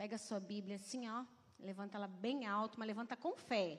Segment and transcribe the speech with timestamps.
[0.00, 1.24] Pega a sua Bíblia assim, ó.
[1.58, 3.78] Levanta ela bem alto, mas levanta com fé.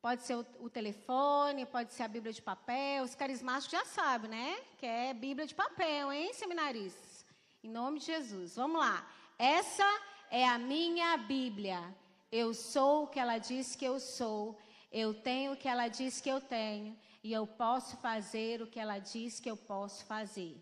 [0.00, 3.02] Pode ser o, o, telefone, pode ser a Bíblia de papel.
[3.02, 4.60] Os carismáticos já sabem, né?
[4.78, 7.26] Que é Bíblia de papel, hein, seminaristas?
[7.60, 8.54] Em nome de Jesus.
[8.54, 9.04] Vamos lá.
[9.36, 9.82] Essa
[10.30, 11.92] é a minha Bíblia.
[12.30, 14.56] Eu sou o que ela diz que eu sou.
[14.92, 16.96] Eu tenho o que ela diz que eu tenho.
[17.20, 20.56] E eu posso fazer o que ela diz que eu posso fazer.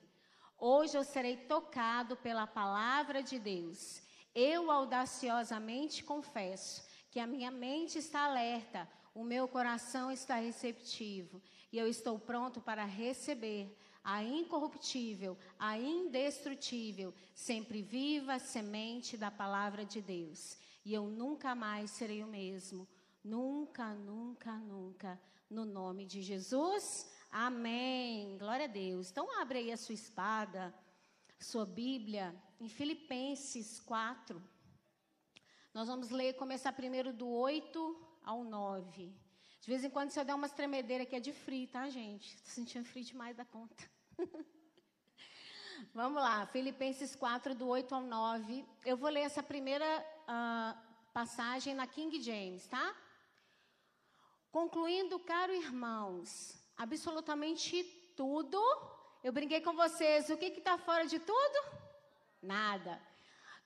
[0.57, 4.09] Hoje eu serei tocado pela palavra de Deus.
[4.35, 11.79] Eu audaciosamente confesso que a minha mente está alerta o meu coração está receptivo e
[11.79, 20.01] eu estou pronto para receber a incorruptível, a indestrutível, sempre viva semente da palavra de
[20.01, 20.57] Deus.
[20.85, 22.89] E eu nunca mais serei o mesmo.
[23.23, 25.21] Nunca, nunca, nunca.
[25.51, 27.11] No nome de Jesus.
[27.31, 28.39] Amém.
[28.39, 29.11] Glória a Deus.
[29.11, 30.75] Então abre aí a sua espada,
[31.39, 34.41] sua Bíblia, em Filipenses 4.
[35.73, 39.07] Nós vamos ler, começar primeiro do 8 ao 9.
[39.61, 42.35] De vez em quando, se eu der umas tremedeiras aqui, é de frio, tá, gente?
[42.35, 43.83] Estou sentindo frio demais da conta.
[45.95, 48.65] Vamos lá, Filipenses 4, do 8 ao 9.
[48.85, 49.87] Eu vou ler essa primeira
[50.29, 50.79] uh,
[51.15, 52.95] passagem na King James, tá?
[54.51, 57.83] Concluindo, caro irmãos, absolutamente
[58.15, 58.59] tudo.
[59.23, 61.80] Eu brinquei com vocês, o que está fora de tudo?
[62.43, 63.01] Nada.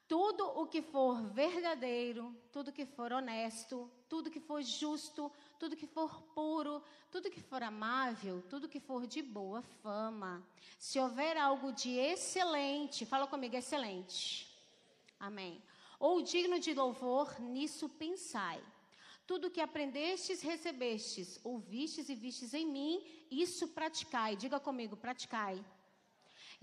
[0.06, 5.86] Tudo o que for verdadeiro, tudo que for honesto, tudo que for justo, tudo que
[5.86, 10.47] for puro, tudo que for amável, tudo que for de boa fama.
[10.78, 14.47] Se houver algo de excelente, fala comigo, excelente.
[15.19, 15.62] Amém.
[15.98, 18.62] Ou digno de louvor, nisso pensai.
[19.27, 24.36] Tudo que aprendestes, recebestes, ouvistes e vistes em mim, isso praticai.
[24.36, 25.64] Diga comigo, praticai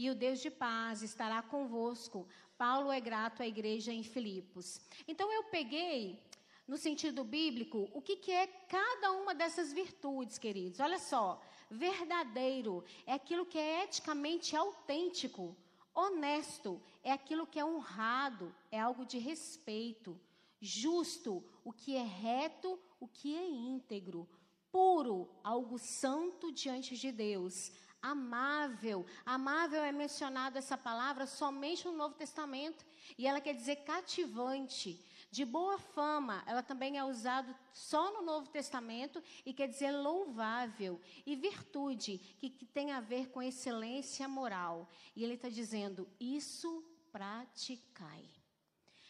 [0.02, 2.27] e o Deus de paz estará convosco.
[2.57, 4.81] Paulo é grato à igreja em Filipos.
[5.07, 6.19] Então eu peguei,
[6.67, 10.79] no sentido bíblico, o que, que é cada uma dessas virtudes, queridos.
[10.79, 15.56] Olha só, verdadeiro é aquilo que é eticamente autêntico.
[15.94, 20.19] Honesto é aquilo que é honrado, é algo de respeito.
[20.59, 24.28] Justo, o que é reto, o que é íntegro.
[24.72, 29.06] Puro, algo santo diante de Deus amável.
[29.25, 32.85] Amável é mencionada essa palavra somente no Novo Testamento
[33.17, 35.00] e ela quer dizer cativante.
[35.29, 41.00] De boa fama, ela também é usada só no Novo Testamento e quer dizer louvável.
[41.25, 44.89] E virtude, que, que tem a ver com excelência moral.
[45.16, 46.83] E ele está dizendo: isso
[47.13, 48.29] praticai.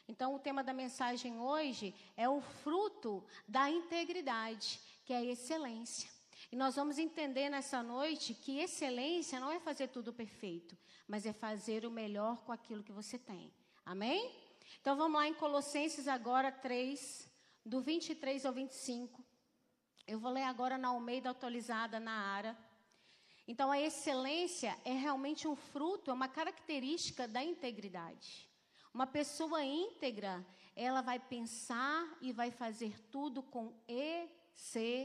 [0.07, 6.10] Então, o tema da mensagem hoje é o fruto da integridade, que é a excelência.
[6.51, 11.31] E nós vamos entender nessa noite que excelência não é fazer tudo perfeito, mas é
[11.31, 13.53] fazer o melhor com aquilo que você tem.
[13.85, 14.35] Amém?
[14.81, 17.29] Então vamos lá em Colossenses agora 3,
[17.65, 19.23] do 23 ao 25.
[20.05, 22.57] Eu vou ler agora na Almeida atualizada na Ara.
[23.47, 28.49] Então a excelência é realmente um fruto, é uma característica da integridade.
[28.93, 30.45] Uma pessoa íntegra,
[30.75, 34.99] ela vai pensar e vai fazer tudo com excelência.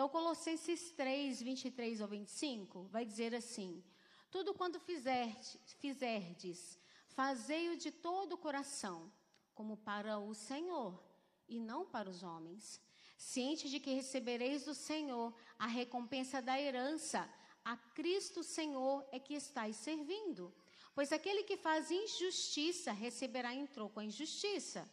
[0.00, 3.84] Então, Colossenses 3, 23 ao 25, vai dizer assim:
[4.30, 6.78] Tudo quanto fizerdes, fizerdes
[7.08, 9.12] fazei-o de todo o coração,
[9.54, 10.98] como para o Senhor,
[11.46, 12.80] e não para os homens,
[13.18, 17.28] ciente de que recebereis do Senhor a recompensa da herança,
[17.62, 20.50] a Cristo Senhor é que estáis servindo.
[20.94, 24.90] Pois aquele que faz injustiça receberá em troco a injustiça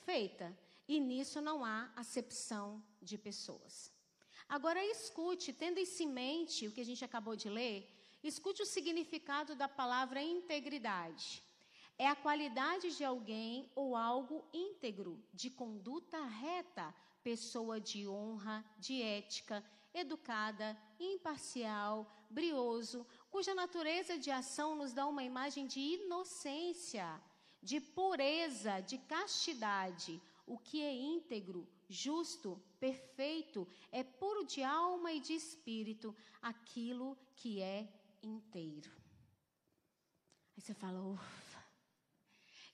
[0.00, 0.52] feita,
[0.88, 3.96] e nisso não há acepção de pessoas.
[4.48, 7.86] Agora escute, tendo isso em mente o que a gente acabou de ler,
[8.22, 11.42] escute o significado da palavra integridade.
[11.98, 19.02] É a qualidade de alguém ou algo íntegro, de conduta reta, pessoa de honra, de
[19.02, 27.20] ética, educada, imparcial, brioso, cuja natureza de ação nos dá uma imagem de inocência,
[27.62, 30.22] de pureza, de castidade.
[30.46, 37.60] O que é íntegro, justo, perfeito, é puro de alma e de espírito, aquilo que
[37.60, 37.88] é
[38.22, 38.90] inteiro.
[40.56, 41.64] Aí você fala, ufa.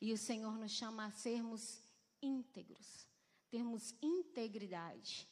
[0.00, 1.80] E o Senhor nos chama a sermos
[2.20, 3.06] íntegros,
[3.50, 5.28] termos integridade.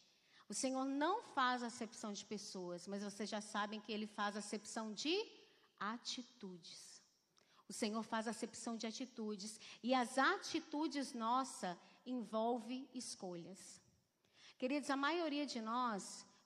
[0.48, 4.92] O Senhor não faz acepção de pessoas, mas vocês já sabem que Ele faz acepção
[4.92, 5.14] de
[5.78, 7.02] atitudes.
[7.68, 9.58] O Senhor faz acepção de atitudes.
[9.82, 13.81] E as atitudes nossas envolve escolhas.
[14.62, 16.02] Queridos, a maioria de nós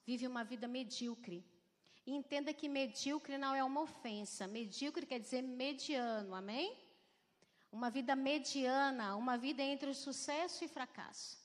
[0.09, 1.45] vive uma vida medíocre.
[2.07, 4.47] E entenda que medíocre não é uma ofensa.
[4.47, 6.69] Medíocre quer dizer mediano, amém?
[7.77, 11.39] uma vida mediana, uma vida entre o sucesso e fracasso.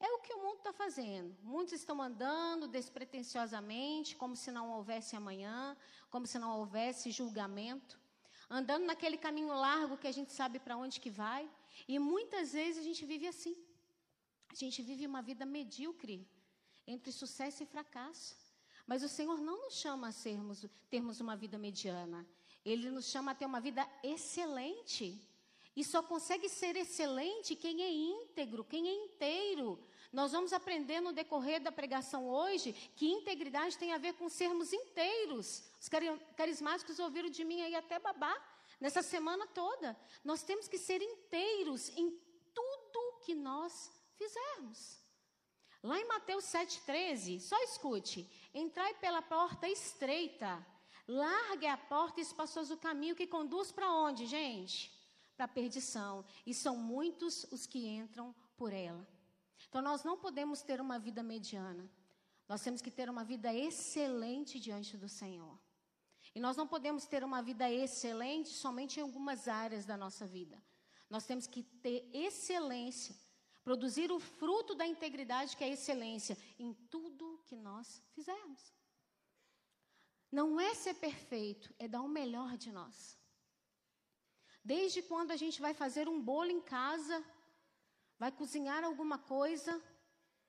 [0.00, 1.36] É o que o mundo está fazendo.
[1.40, 5.76] Muitos estão andando despretensiosamente, como se não houvesse amanhã,
[6.10, 7.96] como se não houvesse julgamento,
[8.50, 11.48] andando naquele caminho largo que a gente sabe para onde que vai.
[11.86, 13.56] E muitas vezes a gente vive assim.
[14.50, 16.26] A gente vive uma vida medíocre
[16.86, 18.36] entre sucesso e fracasso.
[18.86, 22.26] Mas o Senhor não nos chama a sermos, termos uma vida mediana.
[22.64, 25.20] Ele nos chama a ter uma vida excelente.
[25.76, 29.78] E só consegue ser excelente quem é íntegro, quem é inteiro.
[30.12, 34.72] Nós vamos aprender no decorrer da pregação hoje que integridade tem a ver com sermos
[34.72, 35.62] inteiros.
[35.78, 35.88] Os
[36.34, 38.36] carismáticos ouviram de mim aí até babar
[38.80, 39.96] nessa semana toda.
[40.24, 42.10] Nós temos que ser inteiros em
[42.54, 44.98] tudo que nós fizermos.
[45.82, 50.64] Lá em Mateus 7,13, só escute: entrai pela porta estreita,
[51.06, 54.92] largue a porta e espaçoso o caminho que conduz para onde, gente?
[55.36, 56.24] Para a perdição.
[56.44, 59.06] E são muitos os que entram por ela.
[59.68, 61.88] Então nós não podemos ter uma vida mediana.
[62.48, 65.58] Nós temos que ter uma vida excelente diante do Senhor.
[66.34, 70.60] E nós não podemos ter uma vida excelente somente em algumas áreas da nossa vida.
[71.08, 73.14] Nós temos que ter excelência
[73.68, 78.62] Produzir o fruto da integridade, que é a excelência, em tudo que nós fizermos.
[80.32, 83.18] Não é ser perfeito, é dar o melhor de nós.
[84.64, 87.22] Desde quando a gente vai fazer um bolo em casa,
[88.18, 89.72] vai cozinhar alguma coisa,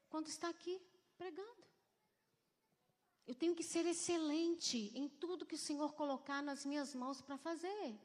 [0.07, 0.81] quando está aqui
[1.17, 1.65] pregando.
[3.27, 7.37] Eu tenho que ser excelente em tudo que o Senhor colocar nas minhas mãos para
[7.37, 7.99] fazer.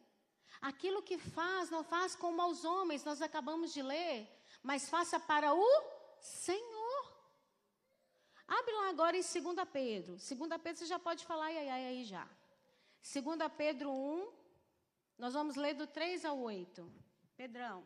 [0.60, 5.52] Aquilo que faz, não faz como aos homens, nós acabamos de ler mas faça para
[5.55, 5.84] o
[6.19, 7.12] Senhor.
[8.49, 10.16] Abre lá agora em 2 Pedro.
[10.16, 10.28] 2
[10.62, 12.26] Pedro você já pode falar ai, ai, aí já.
[13.02, 14.32] 2 Pedro 1,
[15.19, 16.90] nós vamos ler do 3 ao 8.
[17.37, 17.84] Pedrão.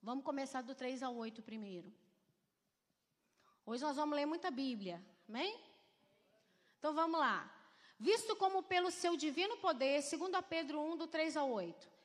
[0.00, 1.92] Vamos começar do 3 ao 8 primeiro.
[3.66, 5.60] Hoje nós vamos ler muita Bíblia, amém?
[6.78, 7.52] Então vamos lá.
[7.98, 11.97] Visto como pelo seu divino poder, 2 Pedro 1, do 3 ao 8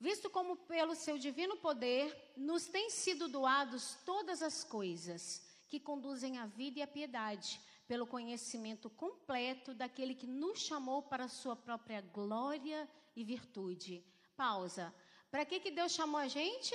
[0.00, 6.38] visto como pelo seu divino poder nos têm sido doados todas as coisas que conduzem
[6.38, 11.54] à vida e à piedade, pelo conhecimento completo daquele que nos chamou para a sua
[11.54, 14.02] própria glória e virtude.
[14.36, 14.92] Pausa.
[15.30, 16.74] Para que, que Deus chamou a gente?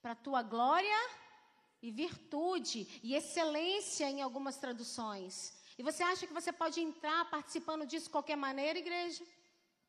[0.00, 1.10] Para a tua glória
[1.82, 5.54] e virtude e excelência em algumas traduções.
[5.76, 9.24] E você acha que você pode entrar participando disso de qualquer maneira, igreja?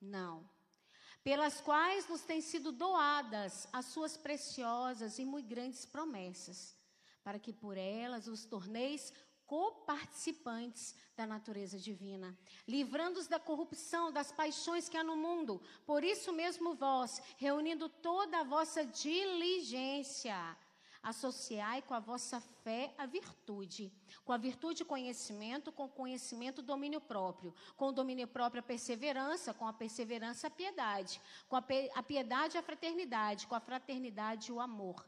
[0.02, 0.55] Não
[1.26, 6.78] pelas quais nos têm sido doadas as suas preciosas e muito grandes promessas,
[7.24, 9.12] para que por elas os torneis
[9.48, 12.38] coparticipantes da natureza divina,
[12.68, 15.60] livrando-os da corrupção, das paixões que há no mundo.
[15.84, 20.36] Por isso mesmo vós, reunindo toda a vossa diligência,
[21.06, 23.94] associai com a vossa fé a virtude,
[24.26, 29.54] com a virtude conhecimento, com o conhecimento domínio próprio, com o domínio próprio a perseverança,
[29.54, 35.06] com a perseverança a piedade, com a, piedade a fraternidade, com a fraternidade o amor.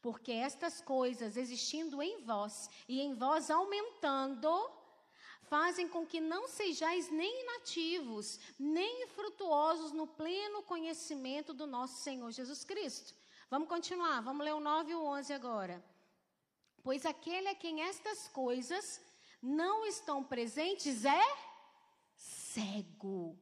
[0.00, 4.70] Porque estas coisas existindo em vós e em vós aumentando,
[5.42, 12.30] fazem com que não sejais nem inativos, nem infrutuosos no pleno conhecimento do nosso Senhor
[12.30, 13.14] Jesus Cristo.
[13.48, 15.84] Vamos continuar, vamos ler o 9 e o 11 agora.
[16.82, 19.00] Pois aquele a quem estas coisas
[19.40, 21.22] não estão presentes é
[22.14, 23.38] cego.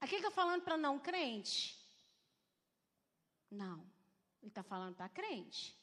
[0.00, 1.78] Aqui está falando para não crente?
[3.50, 3.78] Não,
[4.40, 5.76] ele está falando para crente.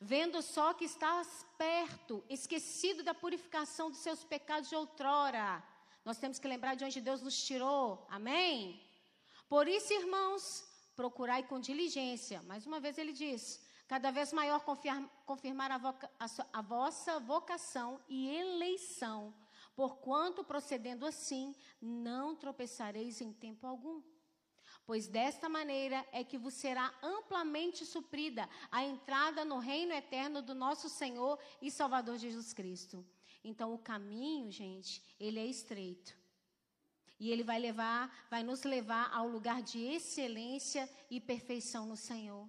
[0.00, 5.62] Vendo só que estás perto, esquecido da purificação dos seus pecados de outrora.
[6.04, 8.06] Nós temos que lembrar de onde Deus nos tirou.
[8.10, 8.82] Amém?
[9.48, 10.65] Por isso, irmãos,
[10.96, 12.42] procurai com diligência.
[12.42, 14.64] Mais uma vez ele diz: cada vez maior
[15.24, 16.26] confirmar a, voca, a,
[16.58, 19.34] a vossa vocação e eleição,
[19.76, 24.02] porquanto procedendo assim, não tropeçareis em tempo algum.
[24.86, 30.54] Pois desta maneira é que vos será amplamente suprida a entrada no reino eterno do
[30.54, 33.04] nosso Senhor e Salvador Jesus Cristo.
[33.42, 36.15] Então o caminho, gente, ele é estreito.
[37.18, 42.48] E ele vai levar, vai nos levar ao lugar de excelência e perfeição no Senhor.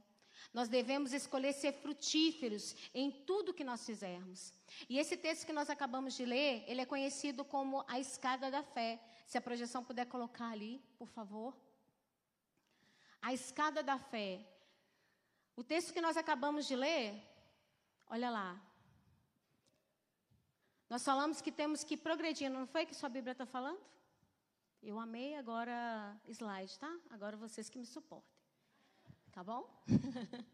[0.54, 4.54] Nós devemos escolher ser frutíferos em tudo que nós fizermos.
[4.90, 8.64] E esse texto que nós acabamos de ler, ele é conhecido como a escada da
[8.64, 9.00] fé.
[9.26, 11.56] Se a projeção puder colocar ali, por favor.
[13.22, 14.46] A escada da fé.
[15.56, 17.22] O texto que nós acabamos de ler,
[18.08, 18.62] olha lá.
[20.90, 23.80] Nós falamos que temos que ir progredindo, não foi que sua Bíblia está falando?
[24.90, 26.90] Eu amei, agora slide, tá?
[27.10, 28.34] Agora vocês que me suportem.
[29.34, 29.70] Tá bom?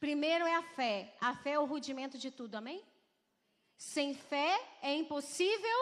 [0.00, 1.16] Primeiro é a fé.
[1.20, 2.84] A fé é o rudimento de tudo, amém?
[3.76, 5.78] Sem fé é impossível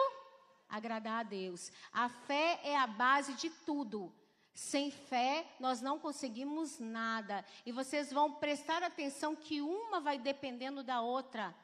[0.69, 1.71] agradar a Deus.
[1.91, 4.13] A fé é a base de tudo.
[4.53, 7.43] Sem fé, nós não conseguimos nada.
[7.65, 11.55] E vocês vão prestar atenção que uma vai dependendo da outra.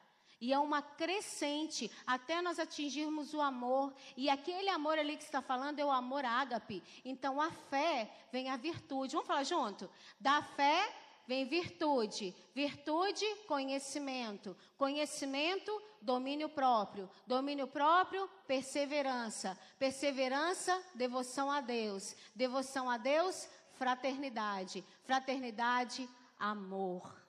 [0.42, 3.94] E é uma crescente até nós atingirmos o amor.
[4.18, 6.84] E aquele amor ali que está falando é o amor ágape.
[7.06, 9.14] Então a fé vem a virtude.
[9.14, 9.88] Vamos falar junto?
[10.20, 10.92] Da fé
[11.28, 12.36] vem virtude.
[12.56, 14.58] Virtude, conhecimento.
[14.78, 17.08] Conhecimento, domínio próprio.
[17.28, 19.56] Domínio próprio, perseverança.
[19.78, 22.16] Perseverança, devoção a Deus.
[22.34, 24.84] Devoção a Deus, fraternidade.
[25.04, 27.21] Fraternidade, amor.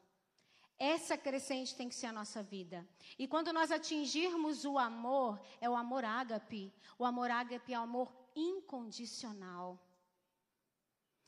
[0.84, 2.84] Essa crescente tem que ser a nossa vida.
[3.16, 6.74] E quando nós atingirmos o amor, é o amor ágape.
[6.98, 9.78] O amor ágape é o amor incondicional.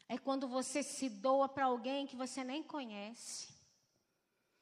[0.08, 3.54] É quando você se doa para alguém que você nem conhece.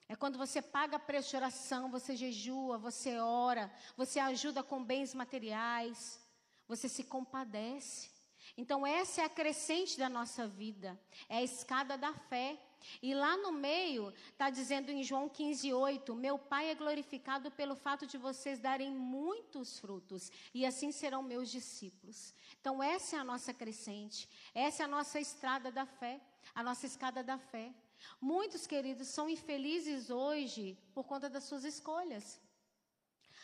[0.06, 5.14] É quando você paga preço de oração, você jejua, você ora, você ajuda com bens
[5.14, 6.20] materiais,
[6.68, 8.10] você se compadece.
[8.58, 12.58] Então, essa é a crescente da nossa vida, é a escada da fé.
[13.02, 17.74] E lá no meio, está dizendo em João 15, 8: Meu Pai é glorificado pelo
[17.74, 22.34] fato de vocês darem muitos frutos, e assim serão meus discípulos.
[22.60, 26.20] Então, essa é a nossa crescente, essa é a nossa estrada da fé,
[26.54, 27.72] a nossa escada da fé.
[28.20, 32.40] Muitos, queridos, são infelizes hoje por conta das suas escolhas.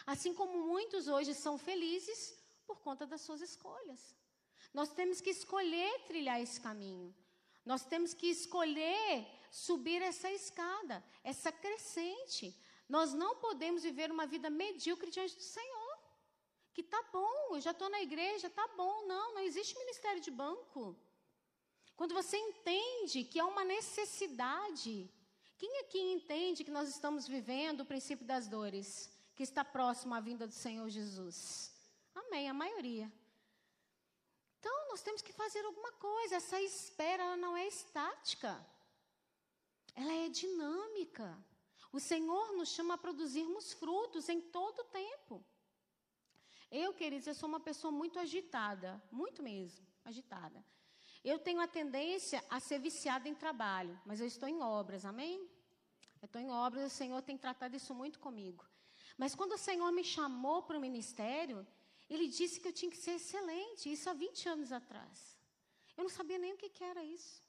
[0.06, 2.34] Assim como muitos hoje são felizes
[2.66, 4.14] por conta das suas escolhas.
[4.72, 7.14] Nós temos que escolher trilhar esse caminho.
[7.70, 12.46] Nós temos que escolher subir essa escada, essa crescente.
[12.88, 15.98] Nós não podemos viver uma vida medíocre diante do Senhor.
[16.72, 19.06] Que tá bom, eu já estou na igreja, tá bom.
[19.06, 20.96] Não, não existe ministério de banco.
[21.94, 24.94] Quando você entende que é uma necessidade.
[25.58, 30.20] Quem aqui entende que nós estamos vivendo o princípio das dores, que está próximo à
[30.20, 31.70] vinda do Senhor Jesus?
[32.14, 33.12] Amém, a maioria.
[34.98, 36.34] Nós temos que fazer alguma coisa.
[36.34, 38.52] Essa espera ela não é estática.
[39.94, 41.38] Ela é dinâmica.
[41.92, 45.44] O Senhor nos chama a produzirmos frutos em todo o tempo.
[46.68, 50.64] Eu, queridos, eu sou uma pessoa muito agitada, muito mesmo, agitada.
[51.22, 55.48] Eu tenho a tendência a ser viciada em trabalho, mas eu estou em obras, amém?
[56.20, 58.66] Eu estou em obras, o Senhor tem tratado isso muito comigo.
[59.16, 61.64] Mas quando o Senhor me chamou para o ministério,
[62.08, 65.38] ele disse que eu tinha que ser excelente, isso há 20 anos atrás.
[65.96, 67.42] Eu não sabia nem o que, era isso.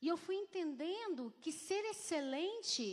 [0.00, 2.84] E eu fui entendendo que ser excelente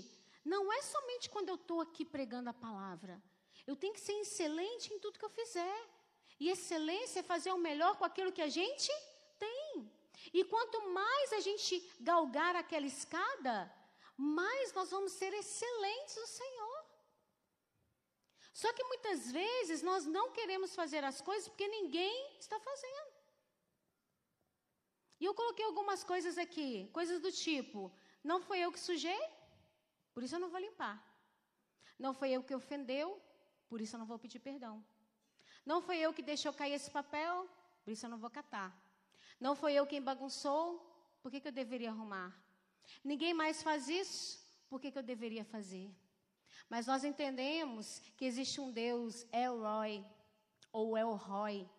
[0.46, 3.22] não é somente quando eu estou aqui pregando a palavra.
[3.68, 5.90] Eu tenho que ser excelente em tudo que eu fizer.
[6.40, 8.92] E excelência é fazer o melhor com aquilo que a gente
[9.38, 9.92] tem.
[10.34, 13.72] E quanto mais a gente galgar aquela escada,
[14.16, 16.69] mais nós vamos ser excelentes no Senhor.
[18.62, 23.12] Só que muitas vezes nós não queremos fazer as coisas porque ninguém está fazendo.
[25.18, 27.90] E eu coloquei algumas coisas aqui, coisas do tipo:
[28.22, 29.22] não foi eu que sujei,
[30.14, 30.98] por isso eu não vou limpar.
[31.98, 33.08] Não foi eu que ofendeu,
[33.70, 34.76] por isso eu não vou pedir perdão.
[35.66, 37.48] Não foi eu que deixou cair esse papel,
[37.86, 38.70] por isso eu não vou catar.
[39.40, 40.64] Não foi eu quem bagunçou,
[41.22, 42.30] por que, que eu deveria arrumar?
[43.12, 44.22] Ninguém mais faz isso,
[44.70, 45.90] por que, que eu deveria fazer?
[46.68, 50.04] Mas nós entendemos que existe um Deus, Elroy,
[50.72, 51.70] ou Elroy,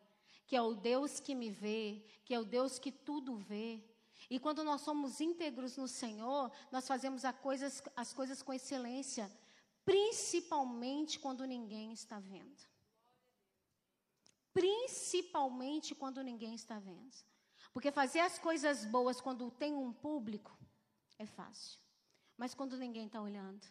[0.47, 3.83] que é o Deus que me vê, que é o Deus que tudo vê.
[4.29, 9.31] E quando nós somos íntegros no Senhor, nós fazemos coisas, as coisas com excelência,
[9.85, 12.69] principalmente quando ninguém está vendo.
[14.53, 17.17] Principalmente quando ninguém está vendo.
[17.73, 20.57] Porque fazer as coisas boas quando tem um público
[21.19, 21.79] é fácil.
[22.37, 23.65] Mas quando ninguém está olhando,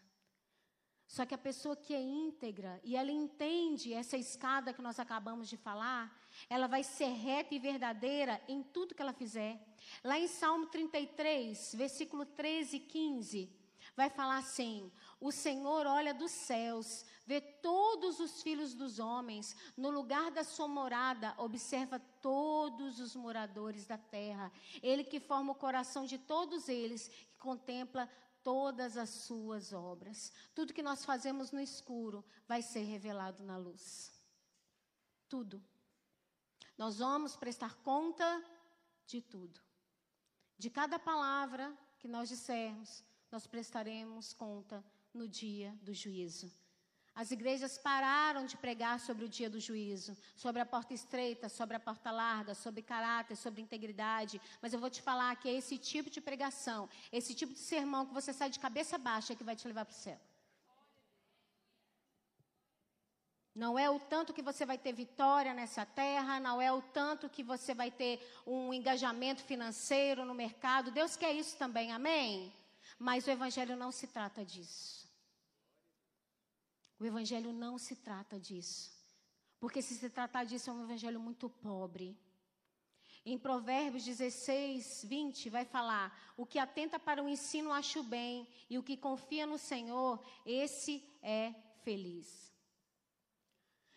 [1.09, 5.49] só que a pessoa que é íntegra e ela entende essa escada que nós acabamos
[5.49, 6.15] de falar,
[6.47, 9.59] ela vai ser reta e verdadeira em tudo que ela fizer.
[10.03, 13.49] Lá em Salmo 33, versículo 13 e 15,
[13.95, 19.89] vai falar assim: O Senhor olha dos céus, vê todos os filhos dos homens, no
[19.89, 24.51] lugar da sua morada, observa todos os moradores da terra.
[24.83, 28.07] Ele que forma o coração de todos eles, que contempla
[28.43, 30.31] todas as suas obras.
[30.53, 34.11] Tudo que nós fazemos no escuro vai ser revelado na luz.
[35.27, 35.63] Tudo.
[36.77, 38.43] Nós vamos prestar conta
[39.05, 39.59] de tudo.
[40.57, 46.51] De cada palavra que nós dissermos, nós prestaremos conta no dia do juízo.
[47.21, 51.75] As igrejas pararam de pregar sobre o dia do juízo, sobre a porta estreita, sobre
[51.75, 54.39] a porta larga, sobre caráter, sobre integridade.
[54.61, 58.05] Mas eu vou te falar que é esse tipo de pregação, esse tipo de sermão
[58.05, 60.17] que você sai de cabeça baixa que vai te levar para o céu.
[63.53, 67.27] Não é o tanto que você vai ter vitória nessa terra, não é o tanto
[67.27, 70.89] que você vai ter um engajamento financeiro no mercado.
[70.89, 72.53] Deus quer isso também, amém?
[72.97, 75.08] Mas o Evangelho não se trata disso.
[76.99, 78.91] O Evangelho não se trata disso.
[79.59, 82.17] Porque se se tratar disso, é um Evangelho muito pobre.
[83.25, 88.77] Em Provérbios 16, 20, vai falar: O que atenta para o ensino acho bem, e
[88.77, 91.53] o que confia no Senhor, esse é
[91.83, 92.53] feliz.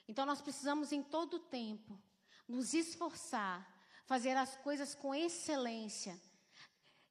[0.06, 2.00] Então nós precisamos em todo tempo
[2.48, 3.66] nos esforçar,
[4.04, 6.20] fazer as coisas com excelência,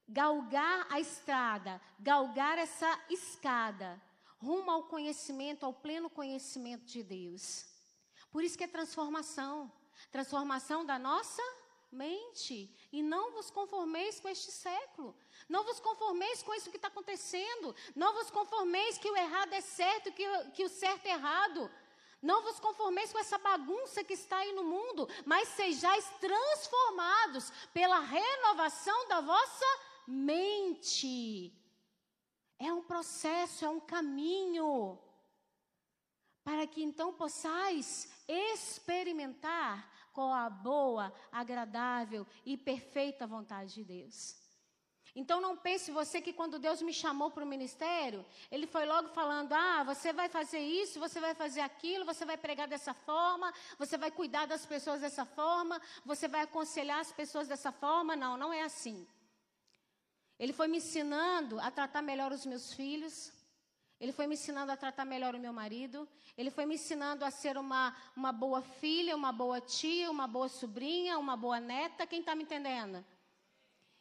[0.08, 4.02] galgar a estrada, galgar essa escada
[4.42, 7.66] rumo ao conhecimento, ao pleno conhecimento de Deus.
[8.32, 9.72] Por isso que é transformação,
[10.12, 11.44] transformação da nossa
[11.92, 12.74] mente.
[12.92, 15.16] E não vos conformeis com este século.
[15.48, 17.76] Não vos conformeis com isso que está acontecendo.
[17.96, 21.70] Não vos conformeis que o errado é certo, que, que o certo é errado.
[22.22, 28.00] Não vos conformeis com essa bagunça que está aí no mundo, mas sejais transformados pela
[28.00, 29.66] renovação da vossa
[30.08, 31.52] mente.
[32.64, 35.00] É um processo, é um caminho,
[36.44, 44.36] para que então possais experimentar qual a boa, agradável e perfeita vontade de Deus.
[45.16, 49.10] Então não pense você que quando Deus me chamou para o ministério, Ele foi logo
[49.10, 53.52] falando: ah, você vai fazer isso, você vai fazer aquilo, você vai pregar dessa forma,
[53.80, 58.16] você vai cuidar das pessoas dessa forma, você vai aconselhar as pessoas dessa forma.
[58.16, 59.08] Não, não é assim.
[60.42, 63.32] Ele foi me ensinando a tratar melhor os meus filhos.
[64.00, 66.10] Ele foi me ensinando a tratar melhor o meu marido.
[66.36, 70.50] Ele foi me ensinando a ser uma, uma boa filha, uma boa tia, uma boa
[70.50, 72.08] sobrinha, uma boa neta.
[72.08, 73.06] Quem está me entendendo?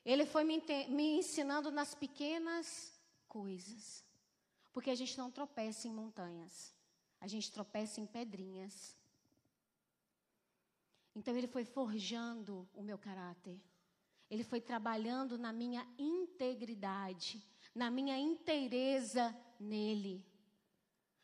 [0.03, 2.99] Ele foi me, me ensinando nas pequenas
[3.29, 4.03] coisas.
[4.73, 6.75] Porque a gente não tropeça em montanhas,
[7.21, 8.97] a gente tropeça em pedrinhas.
[11.15, 13.61] Então ele foi forjando o meu caráter.
[14.31, 20.25] Ele foi trabalhando na minha integridade, na minha inteireza nele.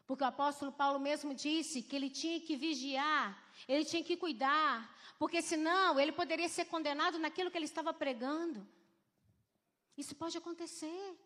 [0.06, 3.26] Porque o apóstolo Paulo mesmo disse que ele tinha que vigiar,
[3.66, 4.74] ele tinha que cuidar,
[5.18, 8.66] porque senão ele poderia ser condenado naquilo que ele estava pregando.
[9.96, 11.16] Isso pode acontecer.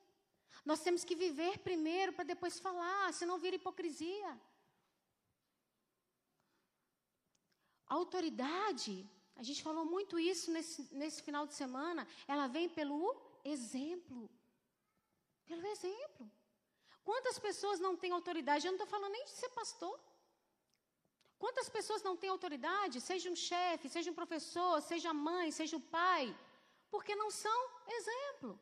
[0.64, 4.40] Nós temos que viver primeiro para depois falar, senão vira hipocrisia.
[7.87, 13.16] A autoridade, a gente falou muito isso nesse, nesse final de semana, ela vem pelo
[13.45, 14.31] exemplo.
[15.47, 16.31] Pelo exemplo.
[17.03, 18.66] Quantas pessoas não têm autoridade?
[18.66, 19.99] Eu não estou falando nem de ser pastor.
[21.38, 25.81] Quantas pessoas não têm autoridade, seja um chefe, seja um professor, seja mãe, seja o
[25.81, 26.37] pai,
[26.90, 28.61] porque não são exemplo.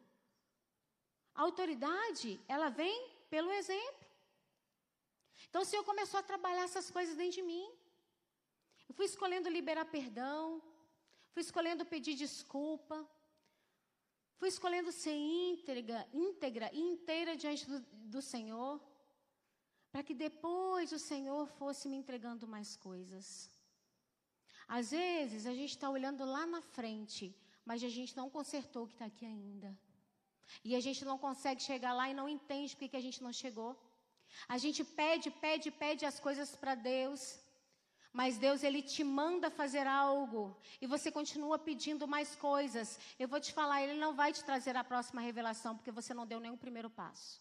[1.35, 2.97] A autoridade, ela vem
[3.29, 4.07] pelo exemplo.
[5.49, 7.67] Então o Senhor começou a trabalhar essas coisas dentro de mim.
[8.89, 10.63] Eu fui escolhendo liberar perdão,
[11.33, 12.97] fui escolhendo pedir desculpa,
[14.37, 17.81] fui escolhendo ser íntegra, íntegra e inteira diante do,
[18.15, 18.81] do Senhor
[19.91, 23.51] para que depois o Senhor fosse me entregando mais coisas.
[24.67, 28.87] Às vezes a gente está olhando lá na frente, mas a gente não consertou o
[28.87, 29.71] que está aqui ainda.
[30.65, 33.33] E a gente não consegue chegar lá e não entende por que a gente não
[33.33, 33.73] chegou.
[34.47, 37.41] A gente pede, pede, pede as coisas para Deus.
[38.19, 40.43] Mas Deus, Ele te manda fazer algo.
[40.81, 42.99] E você continua pedindo mais coisas.
[43.17, 46.27] Eu vou te falar, Ele não vai te trazer a próxima revelação, porque você não
[46.27, 47.41] deu nenhum primeiro passo.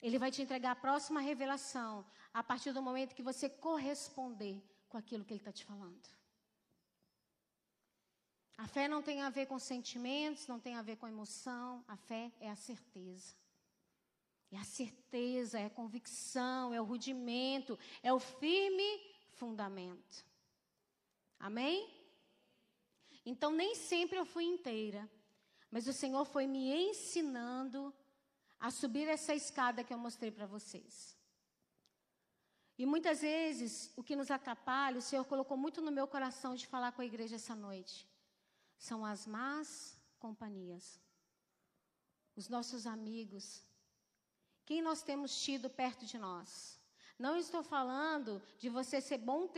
[0.00, 4.96] Ele vai te entregar a próxima revelação a partir do momento que você corresponder com
[4.96, 6.08] aquilo que ele está te falando.
[8.58, 11.84] A fé não tem a ver com sentimentos, não tem a ver com emoção.
[11.88, 13.41] A fé é a certeza.
[14.52, 19.00] É a certeza, é a convicção, é o rudimento, é o firme
[19.32, 20.24] fundamento.
[21.38, 21.90] Amém?
[23.24, 25.10] Então, nem sempre eu fui inteira,
[25.70, 27.94] mas o Senhor foi me ensinando
[28.60, 31.16] a subir essa escada que eu mostrei para vocês.
[32.76, 36.66] E muitas vezes, o que nos atrapalha, o Senhor colocou muito no meu coração de
[36.66, 38.06] falar com a igreja essa noite,
[38.76, 41.00] são as más companhias,
[42.36, 43.62] os nossos amigos,
[44.64, 46.80] quem nós temos tido perto de nós.
[47.18, 49.48] Não estou falando de você ser bom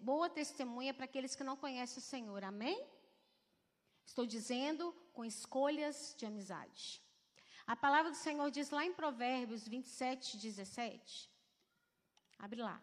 [0.00, 2.84] boa testemunha para aqueles que não conhecem o Senhor, amém?
[4.04, 7.02] Estou dizendo com escolhas de amizade.
[7.66, 11.30] A palavra do Senhor diz lá em Provérbios 27, 17.
[12.38, 12.82] Abre lá.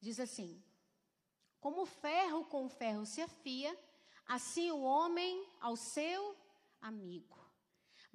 [0.00, 0.62] Diz assim:
[1.60, 3.78] Como o ferro com o ferro se afia,
[4.36, 6.20] assim o homem ao seu
[6.90, 7.38] amigo.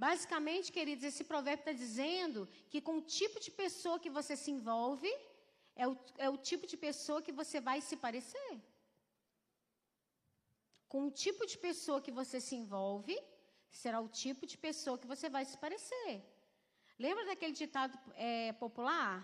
[0.06, 2.40] Basicamente, queridos, esse provérbio está dizendo
[2.72, 5.12] que com o tipo de pessoa que você se envolve,
[5.84, 5.94] é o,
[6.26, 8.54] é o tipo de pessoa que você vai se parecer.
[10.94, 13.16] Com o tipo de pessoa que você se envolve,
[13.70, 16.14] será o tipo de pessoa que você vai se parecer.
[17.06, 19.16] Lembra daquele ditado é, popular?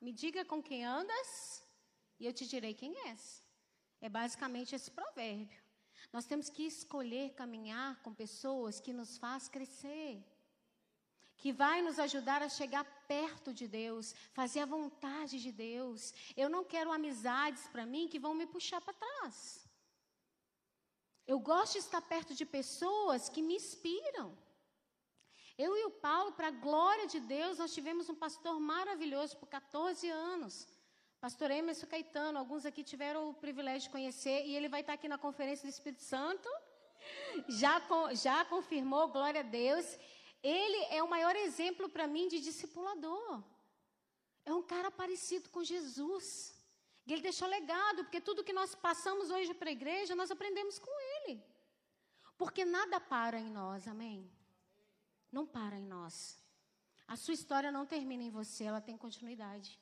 [0.00, 1.28] Me diga com quem andas
[2.18, 3.24] e eu te direi quem és.
[4.00, 5.69] É basicamente esse provérbio.
[6.12, 10.22] Nós temos que escolher caminhar com pessoas que nos faz crescer,
[11.36, 16.12] que vai nos ajudar a chegar perto de Deus, fazer a vontade de Deus.
[16.36, 19.66] Eu não quero amizades para mim que vão me puxar para trás.
[21.26, 24.36] Eu gosto de estar perto de pessoas que me inspiram.
[25.56, 29.48] Eu e o Paulo, para a glória de Deus, nós tivemos um pastor maravilhoso por
[29.48, 30.66] 14 anos.
[31.20, 35.06] Pastor Emerson Caetano, alguns aqui tiveram o privilégio de conhecer, e ele vai estar aqui
[35.06, 36.48] na Conferência do Espírito Santo.
[37.46, 37.74] Já,
[38.14, 39.98] já confirmou, glória a Deus.
[40.42, 43.44] Ele é o maior exemplo para mim de discipulador.
[44.46, 46.54] É um cara parecido com Jesus.
[47.06, 50.90] Ele deixou legado, porque tudo que nós passamos hoje para a igreja, nós aprendemos com
[51.12, 51.44] ele.
[52.38, 54.18] Porque nada para em nós, amém?
[55.30, 56.42] Não para em nós.
[57.06, 59.78] A sua história não termina em você, ela tem continuidade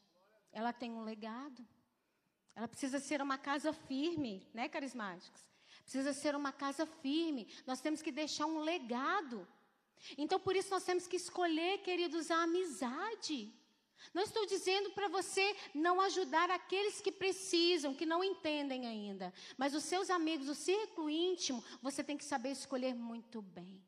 [0.59, 1.65] ela tem um legado.
[2.57, 5.41] Ela precisa ser uma casa firme, né, carismáticos?
[5.85, 7.47] Precisa ser uma casa firme.
[7.65, 9.47] Nós temos que deixar um legado.
[10.17, 13.55] Então, por isso, nós temos que escolher, queridos, a amizade.
[14.13, 19.33] Não estou dizendo para você não ajudar aqueles que precisam, que não entendem ainda.
[19.57, 23.81] Mas os seus amigos, o círculo íntimo, você tem que saber escolher muito bem.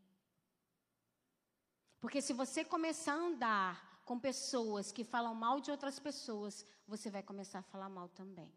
[2.00, 7.08] Porque se você começar a andar com pessoas que falam mal de outras pessoas, você
[7.08, 8.52] vai começar a falar mal também.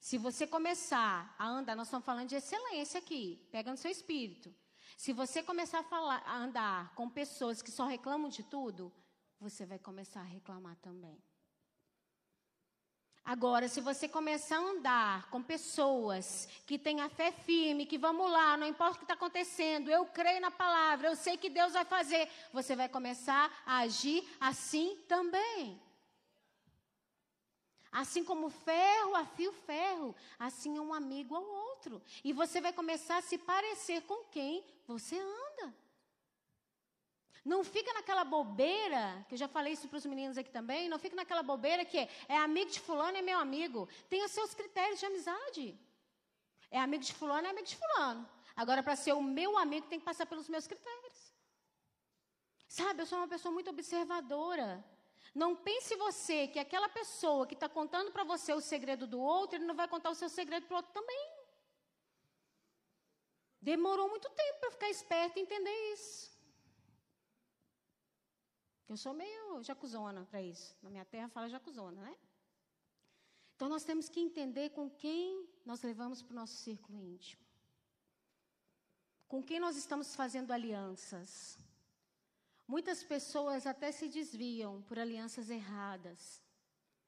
[0.00, 4.52] Se você começar a andar, nós estamos falando de excelência aqui, pega no seu espírito.
[4.96, 8.92] Se você começar a, falar, a andar com pessoas que só reclamam de tudo,
[9.38, 11.22] você vai começar a reclamar também.
[13.24, 18.30] Agora, se você começar a andar com pessoas que têm a fé firme, que vamos
[18.30, 21.72] lá, não importa o que está acontecendo, eu creio na palavra, eu sei que Deus
[21.72, 25.80] vai fazer, você vai começar a agir assim também.
[27.92, 32.00] Assim como ferro afia o ferro, assim é um amigo ao outro.
[32.22, 35.74] E você vai começar a se parecer com quem você anda.
[37.44, 40.98] Não fica naquela bobeira, que eu já falei isso para os meninos aqui também, não
[40.98, 41.98] fica naquela bobeira que
[42.28, 43.88] é, amigo de fulano é meu amigo.
[44.10, 45.78] Tem os seus critérios de amizade.
[46.70, 48.28] É amigo de fulano, é amigo de fulano.
[48.54, 51.32] Agora, para ser o meu amigo, tem que passar pelos meus critérios.
[52.68, 54.84] Sabe, eu sou uma pessoa muito observadora.
[55.34, 59.56] Não pense você que aquela pessoa que está contando para você o segredo do outro,
[59.56, 61.30] ele não vai contar o seu segredo para o outro também.
[63.60, 66.29] Demorou muito tempo para ficar esperto e entender isso.
[68.90, 70.76] Eu sou meio jacuzona para isso.
[70.82, 72.16] Na minha terra fala jacuzona, né?
[73.54, 77.40] Então nós temos que entender com quem nós levamos para o nosso círculo íntimo.
[79.28, 81.56] Com quem nós estamos fazendo alianças.
[82.66, 86.42] Muitas pessoas até se desviam por alianças erradas.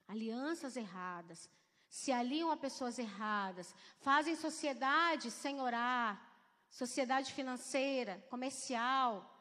[0.07, 1.51] Alianças erradas.
[1.88, 3.75] Se aliam a pessoas erradas.
[3.99, 6.31] Fazem sociedade sem orar.
[6.71, 9.32] Sociedade financeira, comercial,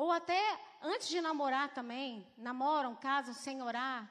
[0.00, 0.42] ou até
[0.80, 4.10] antes de namorar também, namoram, casam sem orar.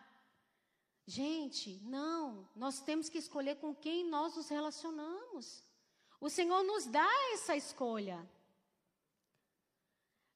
[1.08, 5.64] Gente, não, nós temos que escolher com quem nós nos relacionamos.
[6.22, 8.24] O Senhor nos dá essa escolha.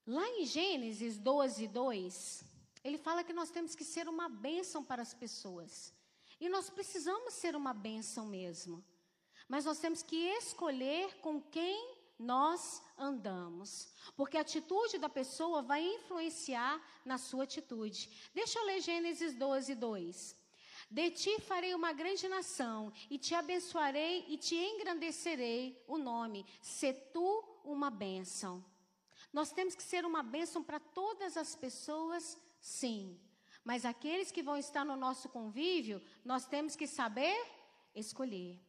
[0.04, 2.44] Lá em Gênesis 12, 2,
[2.82, 5.94] ele fala que nós temos que ser uma bênção para as pessoas.
[6.40, 8.84] E nós precisamos ser uma bênção mesmo.
[9.48, 13.88] Mas nós temos que escolher com quem nós andamos.
[14.16, 18.10] Porque a atitude da pessoa vai influenciar na sua atitude.
[18.34, 20.44] Deixa eu ler Gênesis 12, 2.
[20.90, 26.46] De ti farei uma grande nação, e te abençoarei e te engrandecerei o nome.
[26.60, 28.64] Se tu uma bênção.
[29.32, 33.18] Nós temos que ser uma bênção para todas as pessoas, sim.
[33.64, 37.34] Mas aqueles que vão estar no nosso convívio, nós temos que saber
[37.94, 38.60] escolher.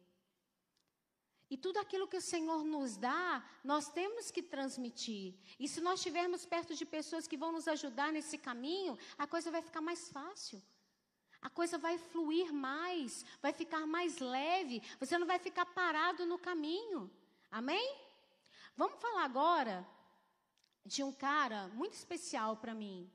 [1.48, 5.34] E tudo aquilo que o Senhor nos dá, nós temos que transmitir.
[5.60, 9.50] E se nós estivermos perto de pessoas que vão nos ajudar nesse caminho, a coisa
[9.50, 10.60] vai ficar mais fácil.
[11.40, 16.38] A coisa vai fluir mais, vai ficar mais leve, você não vai ficar parado no
[16.38, 17.08] caminho.
[17.50, 17.96] Amém?
[18.76, 19.86] Vamos falar agora
[20.84, 23.08] de um cara muito especial para mim.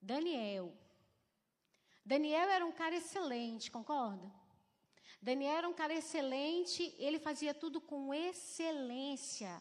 [0.00, 0.72] Daniel.
[2.04, 4.30] Daniel era um cara excelente, concorda?
[5.24, 9.58] Daniel era um cara excelente, ele fazia tudo com excelência.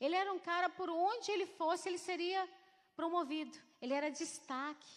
[0.00, 2.42] Ele era um cara, por onde ele fosse, ele seria
[2.96, 3.56] promovido.
[3.80, 4.92] Ele era destaque.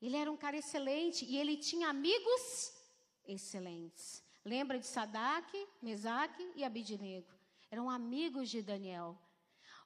[0.00, 2.72] Ele era um cara excelente e ele tinha amigos
[3.26, 4.24] excelentes.
[4.42, 7.30] Lembra de Sadak, Mesaque e Abidnego?
[7.70, 9.18] Eram amigos de Daniel.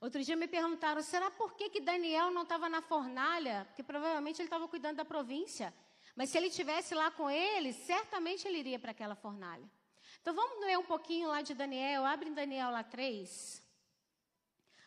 [0.00, 3.64] Outro dia me perguntaram, será por que, que Daniel não estava na fornalha?
[3.64, 5.74] Porque provavelmente ele estava cuidando da província.
[6.16, 9.70] Mas se ele tivesse lá com eles, certamente ele iria para aquela fornalha.
[10.22, 12.06] Então vamos ler um pouquinho lá de Daniel.
[12.06, 13.62] Abre Daniel lá 3.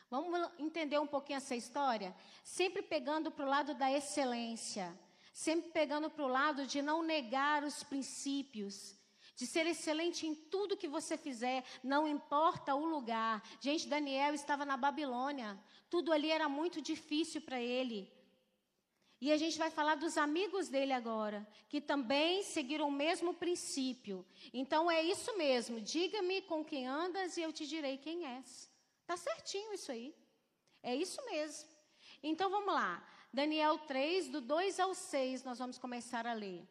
[0.09, 2.15] Vamos entender um pouquinho essa história?
[2.43, 4.91] Sempre pegando para o lado da excelência.
[5.31, 8.97] Sempre pegando para o lado de não negar os princípios.
[9.35, 13.41] De ser excelente em tudo que você fizer, não importa o lugar.
[13.61, 15.57] Gente, Daniel estava na Babilônia.
[15.91, 18.11] Tudo ali era muito difícil para ele.
[19.21, 24.25] E a gente vai falar dos amigos dele agora, que também seguiram o mesmo princípio.
[24.53, 28.69] Então é isso mesmo, diga-me com quem andas e eu te direi quem és.
[29.05, 30.15] Tá certinho isso aí.
[30.81, 31.69] É isso mesmo.
[32.23, 33.05] Então vamos lá.
[33.31, 36.67] Daniel 3, do 2 ao 6, nós vamos começar a ler.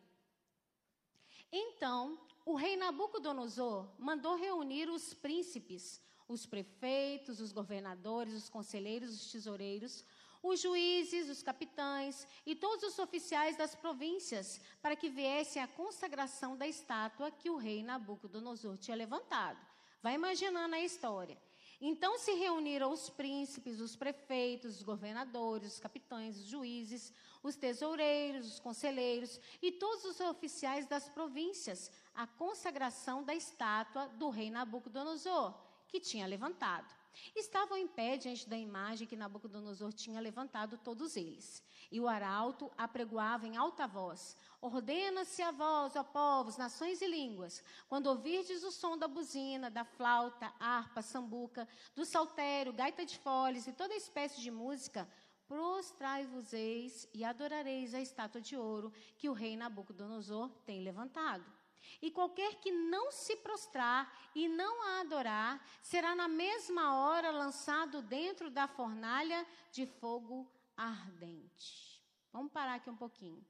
[1.52, 9.30] Então, o rei Nabucodonosor mandou reunir os príncipes, os prefeitos, os governadores, os conselheiros, os
[9.30, 10.04] tesoureiros,
[10.48, 16.56] os juízes, os capitães e todos os oficiais das províncias, para que viessem à consagração
[16.56, 19.58] da estátua que o rei Nabucodonosor tinha levantado.
[20.02, 21.36] Vai imaginando a história.
[21.80, 28.54] Então se reuniram os príncipes, os prefeitos, os governadores, os capitães, os juízes, os tesoureiros,
[28.54, 35.54] os conselheiros e todos os oficiais das províncias, à consagração da estátua do rei Nabucodonosor,
[35.86, 36.97] que tinha levantado.
[37.34, 41.62] Estavam em pé diante da imagem que Nabucodonosor tinha levantado todos eles.
[41.90, 47.62] E o arauto apregoava em alta voz: Ordena-se a vós, ó povos, nações e línguas,
[47.88, 53.66] quando ouvirdes o som da buzina, da flauta, harpa, sambuca, do saltério, gaita de foles
[53.66, 55.08] e toda espécie de música,
[55.46, 61.57] prostrai-vos-eis e adorareis a estátua de ouro que o rei Nabucodonosor tem levantado.
[62.00, 68.02] E qualquer que não se prostrar e não a adorar, será na mesma hora lançado
[68.02, 72.02] dentro da fornalha de fogo ardente.
[72.32, 73.44] Vamos parar aqui um pouquinho.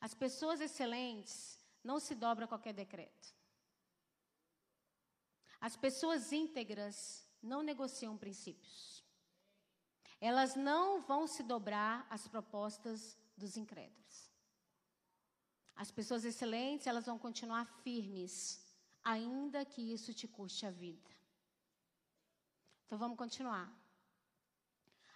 [0.00, 3.34] As pessoas excelentes não se dobram a qualquer decreto.
[5.60, 9.04] As pessoas íntegras não negociam princípios.
[10.20, 14.29] Elas não vão se dobrar às propostas dos incrédulos.
[15.76, 18.64] As pessoas excelentes, elas vão continuar firmes,
[19.02, 21.10] ainda que isso te custe a vida.
[22.86, 23.72] Então vamos continuar.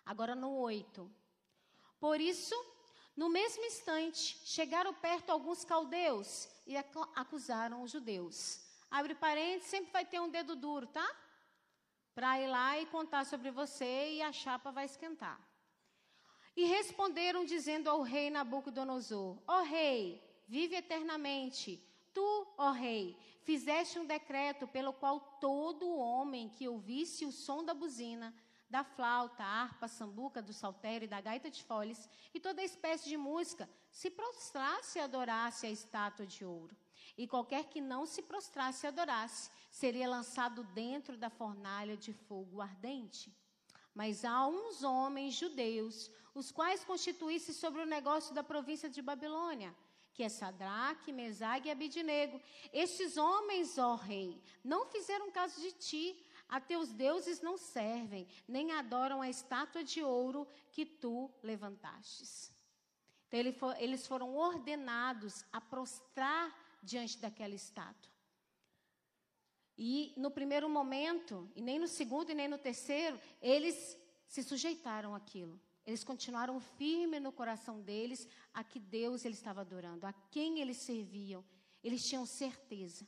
[0.07, 1.11] Agora no 8.
[1.99, 2.55] Por isso,
[3.17, 8.61] no mesmo instante, chegaram perto alguns caldeus e acusaram os judeus.
[8.91, 11.05] Abre parênteses, sempre vai ter um dedo duro, tá?
[12.15, 15.41] Para ir lá e contar sobre você e a chapa vai esquentar.
[16.57, 21.83] E responderam dizendo ao rei Nabucodonosor: Ó oh, rei, vive eternamente.
[22.13, 27.75] Tu, ó rei, fizeste um decreto pelo qual todo homem que ouvisse o som da
[27.75, 28.35] buzina,
[28.71, 33.17] da flauta, harpa, sambuca, do saltério e da gaita de foles e toda espécie de
[33.17, 36.77] música, se prostrasse e adorasse a estátua de ouro.
[37.17, 42.61] E qualquer que não se prostrasse e adorasse, seria lançado dentro da fornalha de fogo
[42.61, 43.33] ardente.
[43.95, 49.73] Mas há uns homens judeus, os quais constituísse sobre o negócio da província de Babilônia,
[50.15, 52.41] que é Sadraque, Mesag e Abidinego.
[52.73, 56.25] Estes homens, ó rei, não fizeram caso de ti.
[56.49, 62.53] A teus deuses não servem, nem adoram a estátua de ouro que tu levantastes.
[63.33, 68.13] Então, eles foram ordenados a prostrar diante daquela estátua.
[69.77, 73.99] E no primeiro momento, e nem no segundo e nem no terceiro, eles
[74.29, 75.61] se sujeitaram àquilo.
[75.87, 80.79] Eles continuaram firmes no coração deles a que Deus ele estava adorando, a quem eles
[80.79, 81.45] serviam.
[81.83, 83.07] Eles tinham certeza.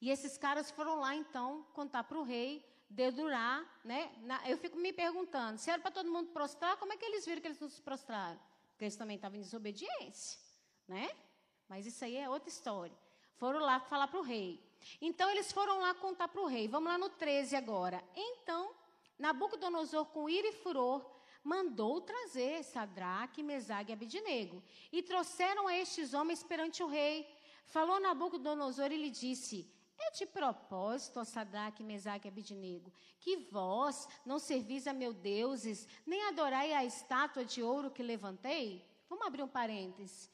[0.00, 4.10] E esses caras foram lá então contar para o rei, dedurar, né?
[4.46, 7.40] Eu fico me perguntando, se era para todo mundo prostrar, como é que eles viram
[7.40, 8.38] que eles não se prostraram?
[8.70, 10.38] Porque eles também estavam em desobediência,
[10.86, 11.10] né?
[11.68, 12.96] Mas isso aí é outra história.
[13.36, 14.62] Foram lá falar para o rei.
[15.00, 16.68] Então eles foram lá contar para o rei.
[16.68, 18.02] Vamos lá no 13 agora.
[18.14, 18.74] Então,
[19.18, 21.04] Nabucodonosor, com ira e furor,
[21.46, 24.60] mandou trazer Sadraque, Mesague e Abidinego.
[24.90, 27.24] E trouxeram a estes homens perante o rei.
[27.66, 34.08] Falou Nabucodonosor e lhe disse: É de propósito, ó Sadraque, Mesaque e Abidinego, que vós
[34.24, 38.84] não servis a meus deuses, nem adorai a estátua de ouro que levantei?
[39.08, 40.28] Vamos abrir um parêntese.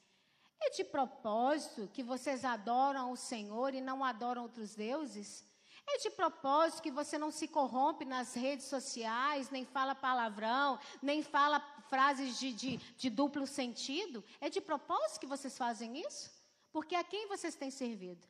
[0.59, 5.45] É de propósito que vocês adoram o Senhor e não adoram outros deuses?
[5.85, 11.21] É de propósito que você não se corrompe nas redes sociais, nem fala palavrão, nem
[11.21, 14.23] fala frases de, de, de duplo sentido?
[14.39, 16.31] É de propósito que vocês fazem isso?
[16.71, 18.25] Porque a quem vocês têm servido?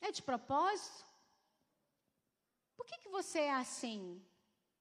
[0.00, 1.04] É de propósito?
[2.76, 4.22] Por que, que você é assim?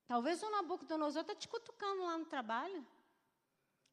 [0.06, 2.86] Talvez o Nabucodonosor está te cutucando lá no trabalho.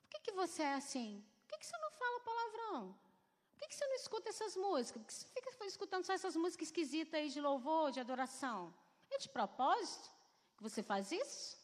[0.02, 1.24] Por que, que você é assim?
[1.42, 2.98] Por que, que você não fala palavrão?
[3.60, 5.22] Por que, você não escuta essas músicas?
[5.24, 8.74] Por que você fica escutando só essas músicas esquisitas aí de louvor, de adoração?
[9.10, 10.10] É de propósito
[10.56, 11.58] que você faz isso?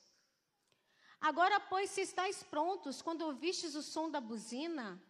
[1.18, 5.02] Agora, pois, se estáis prontos, quando ouvistes o som da buzina,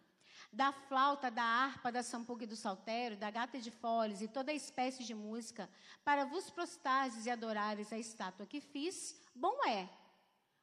[0.51, 4.53] da flauta, da harpa, da sampuca e do saltério, da gata de foles e toda
[4.53, 5.69] espécie de música,
[6.05, 9.89] para vos prostares e adorares a estátua que fiz, bom é.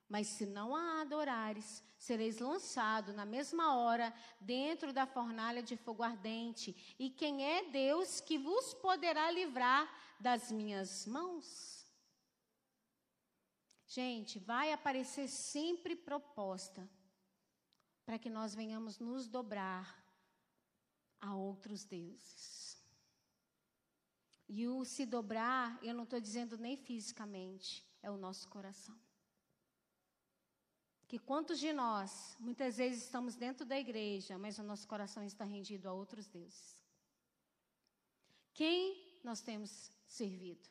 [0.08, 6.02] Mas se não a adorares, sereis lançado na mesma hora dentro da fornalha de fogo
[6.02, 6.94] ardente.
[6.98, 9.88] E quem é Deus que vos poderá livrar
[10.20, 11.84] das minhas mãos?
[13.86, 16.88] Gente, vai aparecer sempre proposta
[18.04, 20.04] para que nós venhamos nos dobrar
[21.20, 22.82] a outros deuses.
[24.48, 28.98] E o se dobrar, eu não estou dizendo nem fisicamente, é o nosso coração.
[31.06, 35.44] Que quantos de nós, muitas vezes estamos dentro da igreja, mas o nosso coração está
[35.44, 36.82] rendido a outros deuses?
[38.52, 40.68] Quem nós temos servido?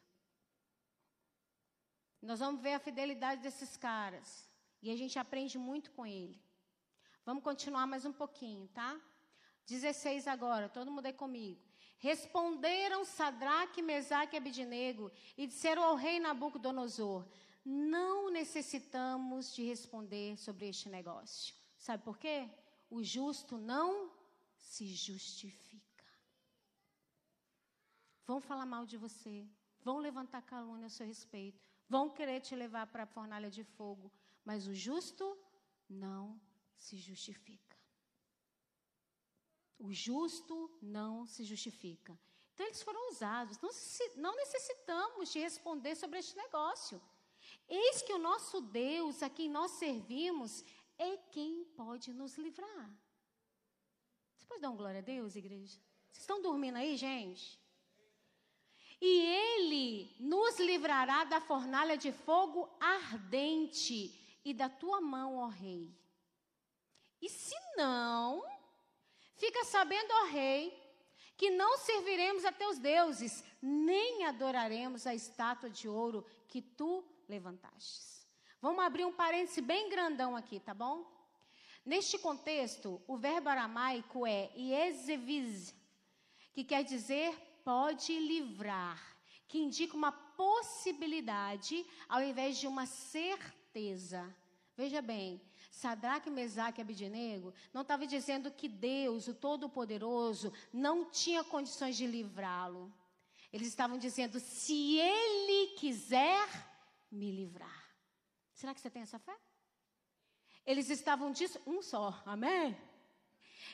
[2.21, 4.49] Nós vamos ver a fidelidade desses caras.
[4.81, 6.41] E a gente aprende muito com ele.
[7.25, 8.99] Vamos continuar mais um pouquinho, tá?
[9.65, 11.61] 16 agora, todo mundo aí comigo.
[11.99, 17.25] Responderam Sadraque, Mesaque e Abidinego e disseram ao rei Nabucodonosor:
[17.65, 21.55] Não necessitamos de responder sobre este negócio.
[21.77, 22.49] Sabe por quê?
[22.89, 24.11] O justo não
[24.57, 26.05] se justifica.
[28.25, 29.47] Vão falar mal de você,
[29.81, 34.11] vão levantar calúnia a seu respeito, vão querer te levar para a fornalha de fogo,
[34.45, 35.37] mas o justo
[35.89, 36.39] não
[36.75, 37.77] se justifica.
[39.77, 42.17] O justo não se justifica.
[42.53, 43.57] Então, eles foram usados.
[44.15, 47.01] Não, necessitamos de responder sobre este negócio.
[47.75, 50.63] Eis que o nosso Deus, a quem nós servimos,
[50.95, 52.87] é quem pode nos livrar.
[54.35, 55.79] Você pode dar um glória a Deus, igreja?
[56.11, 57.59] Vocês estão dormindo aí, gente?
[59.01, 65.91] E ele nos livrará da fornalha de fogo ardente e da tua mão, ó rei.
[67.19, 68.45] E se não,
[69.35, 70.79] fica sabendo, ó rei,
[71.35, 77.03] que não serviremos a teus deuses, nem adoraremos a estátua de ouro que tu
[77.33, 78.27] levantastes.
[78.61, 81.03] Vamos abrir um parêntese bem grandão aqui, tá bom?
[81.83, 85.75] Neste contexto, o verbo aramaico é ieseviz,
[86.53, 89.01] que quer dizer pode livrar,
[89.47, 94.33] que indica uma possibilidade ao invés de uma certeza.
[94.77, 95.41] Veja bem,
[95.71, 102.05] Sadraque, Mesaque e Abidinego não estava dizendo que Deus, o Todo-Poderoso, não tinha condições de
[102.05, 102.93] livrá-lo.
[103.51, 106.47] Eles estavam dizendo: se Ele quiser
[107.13, 107.83] me livrar.
[108.53, 109.37] Será que você tem essa fé?
[110.65, 111.57] Eles estavam dis...
[111.65, 112.77] um só, amém?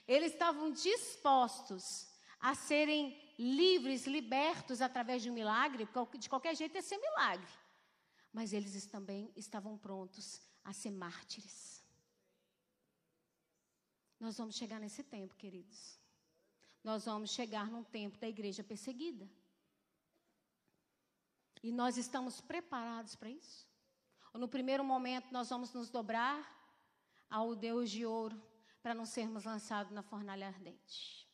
[0.08, 1.84] Eles estavam dispostos
[2.40, 7.52] a serem livres, libertos através de um milagre, porque de qualquer jeito ia ser milagre.
[8.34, 11.84] Mas eles também estavam prontos a ser mártires.
[14.20, 15.98] Nós vamos chegar nesse tempo, queridos.
[16.84, 19.30] Nós vamos chegar num tempo da igreja perseguida.
[21.62, 23.68] E nós estamos preparados para isso?
[24.34, 26.58] Ou no primeiro momento nós vamos nos dobrar
[27.30, 28.42] ao Deus de ouro
[28.82, 31.28] para não sermos lançados na fornalha ardente?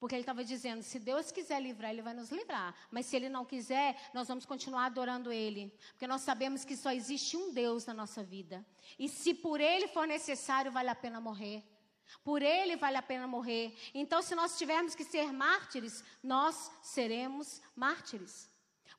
[0.00, 2.74] Porque ele estava dizendo: se Deus quiser livrar, ele vai nos livrar.
[2.90, 5.70] Mas se ele não quiser, nós vamos continuar adorando ele.
[5.90, 8.64] Porque nós sabemos que só existe um Deus na nossa vida.
[8.98, 11.62] E se por ele for necessário, vale a pena morrer.
[12.24, 13.76] Por ele vale a pena morrer.
[13.94, 18.49] Então, se nós tivermos que ser mártires, nós seremos mártires.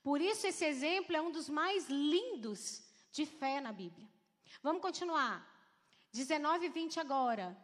[0.04, 4.08] Por isso, esse exemplo é um dos mais lindos de fé na Bíblia.
[4.64, 5.48] Vamos continuar.
[6.12, 7.58] 19 e 20 agora.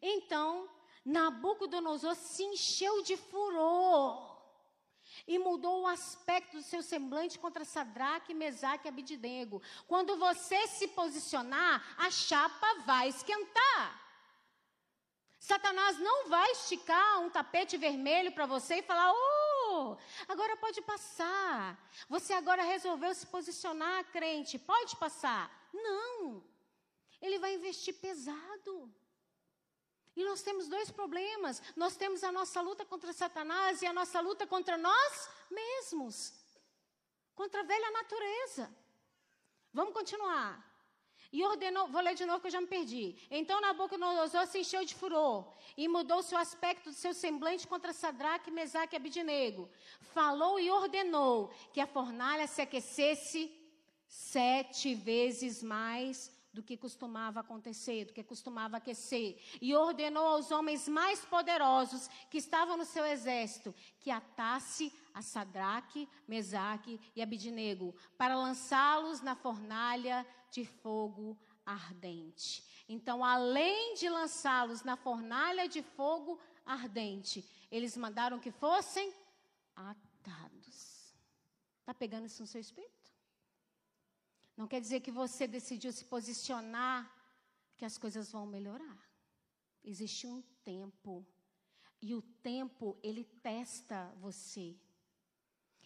[0.00, 0.68] Então
[1.04, 4.34] Nabucodonosor se encheu de furor
[5.26, 9.62] e mudou o aspecto do seu semblante contra Sadraque, Mesaque e Abidinego.
[9.86, 14.02] Quando você se posicionar, a chapa vai esquentar.
[15.38, 19.33] Satanás não vai esticar um tapete vermelho para você e falar: "Oh,
[20.28, 21.60] agora pode passar.
[22.08, 25.44] Você agora resolveu se posicionar, crente, pode passar".
[25.72, 26.42] Não.
[27.20, 28.74] Ele vai investir pesado.
[30.16, 31.62] E nós temos dois problemas.
[31.74, 36.16] Nós temos a nossa luta contra Satanás e a nossa luta contra nós mesmos.
[37.34, 38.64] Contra a velha natureza.
[39.72, 40.73] Vamos continuar.
[41.36, 43.16] E ordenou, vou ler de novo que eu já me perdi.
[43.28, 48.52] Então Nabucodonosor se encheu de furor e mudou seu aspecto do seu semblante contra Sadraque,
[48.52, 49.68] Mesaque e Abidinego.
[50.00, 53.40] Falou e ordenou que a fornalha se aquecesse
[54.06, 60.88] sete vezes mais do que costumava acontecer, do que costumava aquecer, e ordenou aos homens
[60.88, 68.36] mais poderosos que estavam no seu exército que atasse a Sadraque, Mesaque e Abidinego para
[68.36, 71.36] lançá-los na fornalha de fogo
[71.66, 72.64] ardente.
[72.88, 79.12] Então, além de lançá-los na fornalha de fogo ardente, eles mandaram que fossem
[79.74, 81.14] atados.
[81.80, 83.03] Está pegando isso no seu espírito?
[84.56, 87.12] Não quer dizer que você decidiu se posicionar
[87.76, 88.98] que as coisas vão melhorar.
[89.82, 91.26] Existe um tempo.
[92.00, 94.76] E o tempo, ele testa você.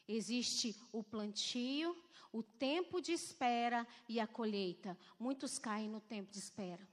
[0.06, 1.96] Existe o plantio,
[2.32, 4.98] o tempo de espera e a colheita.
[5.18, 6.86] Muitos caem no tempo de espera.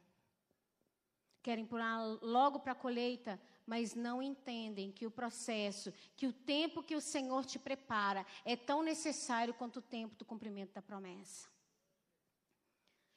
[1.42, 6.84] Querem pular logo para a colheita, mas não entendem que o processo, que o tempo
[6.84, 11.55] que o Senhor te prepara é tão necessário quanto o tempo do cumprimento da promessa.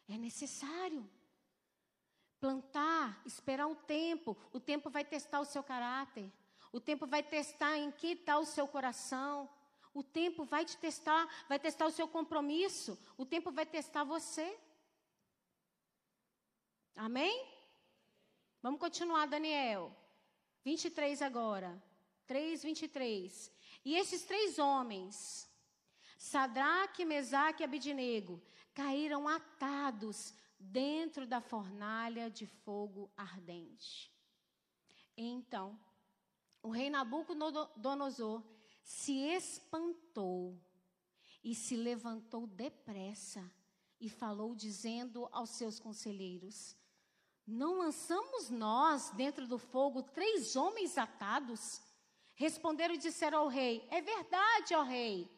[0.08, 1.08] É necessário.
[2.40, 4.36] Plantar, esperar um tempo.
[4.52, 6.30] O tempo vai testar o seu caráter.
[6.72, 9.48] O tempo vai testar em que está o seu coração.
[9.92, 12.98] O tempo vai te testar, vai testar o seu compromisso.
[13.16, 14.58] O tempo vai testar você.
[16.94, 17.46] Amém?
[18.62, 19.94] Vamos continuar, Daniel.
[20.64, 21.82] 23 agora.
[22.26, 23.52] 3, 23.
[23.84, 25.48] E esses três homens,
[26.18, 28.42] Sadraque, Mesaque e Abidinego,
[28.78, 34.08] caíram atados dentro da fornalha de fogo ardente.
[35.16, 35.76] Então,
[36.62, 38.40] o rei Nabucodonosor
[38.80, 40.56] se espantou
[41.42, 43.42] e se levantou depressa
[44.00, 46.76] e falou, dizendo aos seus conselheiros:
[47.44, 51.82] Não lançamos nós dentro do fogo três homens atados?
[52.36, 55.28] Responderam e disseram ao rei: É verdade, ó rei.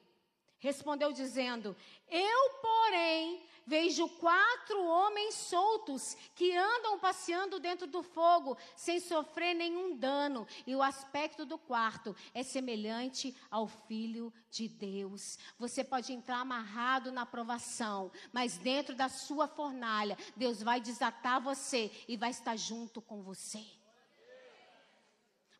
[0.61, 1.75] Respondeu dizendo:
[2.07, 9.97] Eu, porém, vejo quatro homens soltos que andam passeando dentro do fogo sem sofrer nenhum
[9.97, 15.39] dano, e o aspecto do quarto é semelhante ao filho de Deus.
[15.59, 21.91] Você pode entrar amarrado na provação, mas dentro da sua fornalha, Deus vai desatar você
[22.07, 23.65] e vai estar junto com você.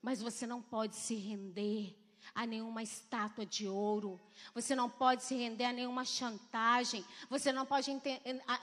[0.03, 2.00] Mas você não pode se render
[2.35, 4.21] a nenhuma estátua de ouro.
[4.55, 7.05] Você não pode se render a nenhuma chantagem.
[7.29, 7.87] Você não pode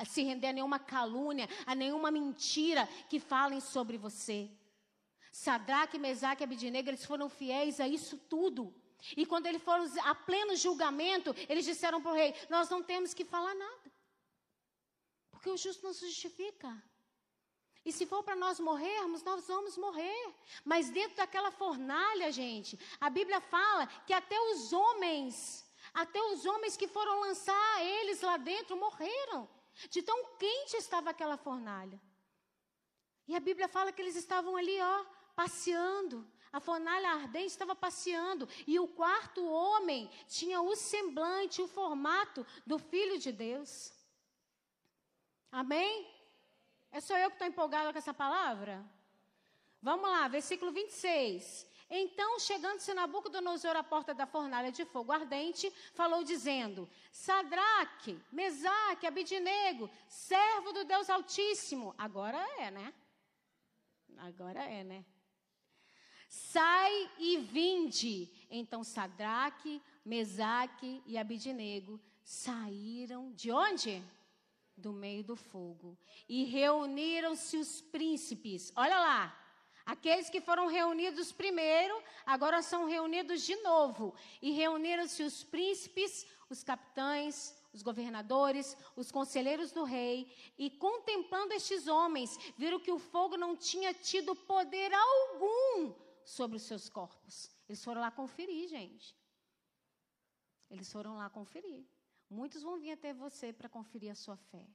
[0.07, 4.49] se render a nenhuma calúnia, a nenhuma mentira que falem sobre você.
[5.32, 8.74] Sadraque, Mesaque e Abidinegro, eles foram fiéis a isso tudo.
[9.15, 13.13] E quando eles foram a pleno julgamento, eles disseram para o rei: Nós não temos
[13.13, 13.91] que falar nada.
[15.30, 16.84] Porque o justo não se justifica.
[17.88, 20.36] E se for para nós morrermos, nós vamos morrer.
[20.66, 26.76] Mas dentro daquela fornalha, gente, a Bíblia fala que até os homens, até os homens
[26.76, 29.48] que foram lançar eles lá dentro morreram.
[29.90, 31.98] De tão quente estava aquela fornalha.
[33.26, 36.30] E a Bíblia fala que eles estavam ali, ó, passeando.
[36.52, 38.50] A fornalha ardente estava passeando.
[38.68, 43.94] E o quarto homem tinha o semblante, o formato do Filho de Deus.
[45.50, 46.16] Amém?
[46.92, 48.84] É só eu que estou empolgada com essa palavra?
[49.82, 51.68] Vamos lá, versículo 26.
[51.90, 59.90] Então, chegando-se Nabucodonosor à porta da fornalha de fogo ardente, falou dizendo: Sadraque, Mesaque, Abidinego,
[60.08, 61.96] servo do Deus Altíssimo.
[61.98, 62.94] Agora é, né?
[64.18, 65.06] Agora é, né?
[66.28, 68.30] Sai e vinde.
[68.50, 74.04] Então, Sadraque, Mesaque e Abidinego saíram de onde?
[74.78, 75.98] Do meio do fogo.
[76.30, 78.72] E reuniram-se os príncipes.
[78.76, 79.44] Olha lá.
[79.86, 84.14] Aqueles que foram reunidos primeiro, agora são reunidos de novo.
[84.42, 91.88] E reuniram-se os príncipes, os capitães, os governadores, os conselheiros do rei, e contemplando estes
[91.88, 95.94] homens, viram que o fogo não tinha tido poder algum
[96.26, 97.50] sobre os seus corpos.
[97.70, 99.16] Eles foram lá conferir, gente.
[100.70, 101.86] Eles foram lá conferir.
[102.30, 104.66] Muitos vão vir até você para conferir a sua fé,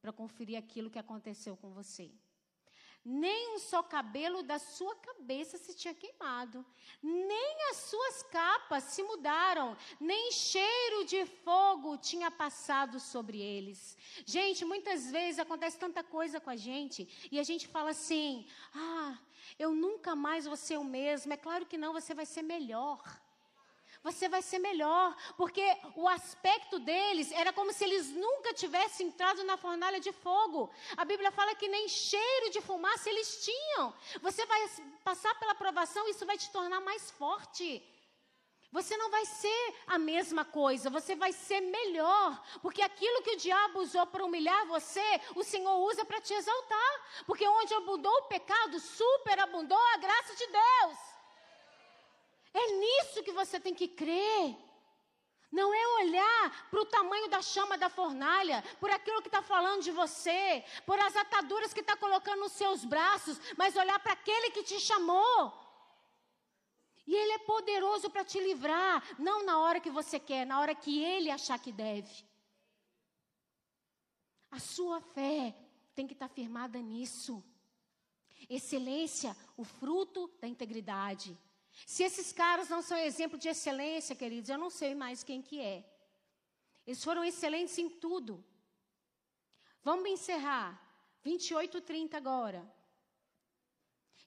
[0.00, 2.10] para conferir aquilo que aconteceu com você
[3.08, 6.66] nem um só cabelo da sua cabeça se tinha queimado,
[7.00, 13.96] nem as suas capas se mudaram, nem cheiro de fogo tinha passado sobre eles.
[14.26, 18.44] Gente, muitas vezes acontece tanta coisa com a gente e a gente fala assim:
[18.74, 19.16] ah,
[19.56, 21.32] eu nunca mais vou ser o mesmo.
[21.32, 23.00] É claro que não, você vai ser melhor
[24.06, 29.42] você vai ser melhor, porque o aspecto deles era como se eles nunca tivessem entrado
[29.42, 30.70] na fornalha de fogo.
[30.96, 33.92] A Bíblia fala que nem cheiro de fumaça eles tinham.
[34.22, 34.60] Você vai
[35.02, 37.82] passar pela provação, isso vai te tornar mais forte.
[38.70, 43.36] Você não vai ser a mesma coisa, você vai ser melhor, porque aquilo que o
[43.36, 48.28] diabo usou para humilhar você, o Senhor usa para te exaltar, porque onde abundou o
[48.28, 51.15] pecado, superabundou a graça de Deus.
[52.62, 54.56] É nisso que você tem que crer.
[55.52, 59.82] Não é olhar para o tamanho da chama da fornalha, por aquilo que está falando
[59.82, 64.50] de você, por as ataduras que está colocando nos seus braços, mas olhar para aquele
[64.50, 65.52] que te chamou.
[67.06, 70.74] E Ele é poderoso para te livrar, não na hora que você quer, na hora
[70.74, 72.24] que Ele achar que deve.
[74.50, 75.54] A sua fé
[75.94, 77.44] tem que estar tá firmada nisso.
[78.48, 81.38] Excelência, o fruto da integridade.
[81.84, 85.60] Se esses caras não são exemplo de excelência, queridos, eu não sei mais quem que
[85.60, 85.84] é.
[86.86, 88.42] Eles foram excelentes em tudo.
[89.82, 90.82] Vamos encerrar.
[91.22, 92.64] 28, 30 agora.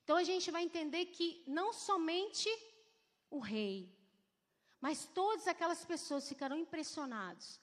[0.04, 2.50] Então a gente vai entender que não somente
[3.30, 3.96] o rei,
[4.82, 7.60] mas todas aquelas pessoas ficaram impressionados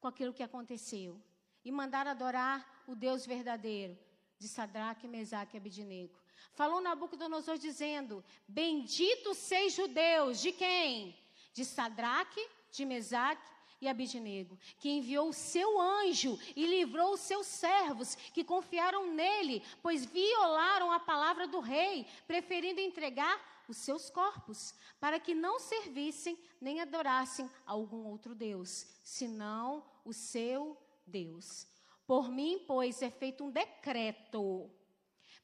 [0.00, 1.22] com aquilo que aconteceu
[1.64, 3.98] e mandaram adorar o Deus verdadeiro
[4.38, 6.19] de Sadraque, Mesaque e Abidinego.
[6.52, 11.16] Falou Nabucodonosor dizendo: Bendito seja o Deus de quem?
[11.52, 17.46] De Sadraque, de Mesaque e Abidinego, que enviou o seu anjo e livrou os seus
[17.46, 24.74] servos que confiaram nele, pois violaram a palavra do rei, preferindo entregar os seus corpos,
[24.98, 30.76] para que não servissem nem adorassem a algum outro Deus, senão o seu
[31.06, 31.66] Deus.
[32.06, 34.68] Por mim, pois, é feito um decreto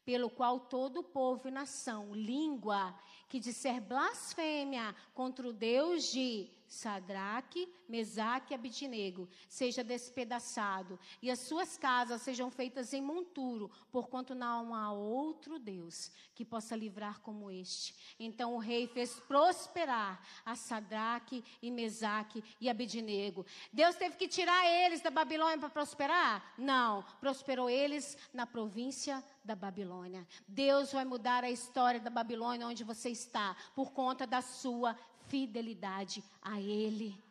[0.06, 2.94] pelo qual todo povo e nação, língua,
[3.28, 11.38] que disser blasfêmia contra o Deus de Sadraque, Mesaque e Abidinego, seja despedaçado, e as
[11.38, 17.50] suas casas sejam feitas em monturo, porquanto não há outro Deus que possa livrar como
[17.50, 17.94] este.
[18.18, 23.46] Então o rei fez prosperar a Sadraque e Mesaque e Abidinego.
[23.72, 26.54] Deus teve que tirar eles da Babilônia para prosperar?
[26.58, 30.26] Não, prosperou eles na província da Babilônia.
[30.48, 34.96] Deus vai mudar a história da Babilônia onde você está, por conta da sua
[35.28, 37.22] fidelidade a Ele.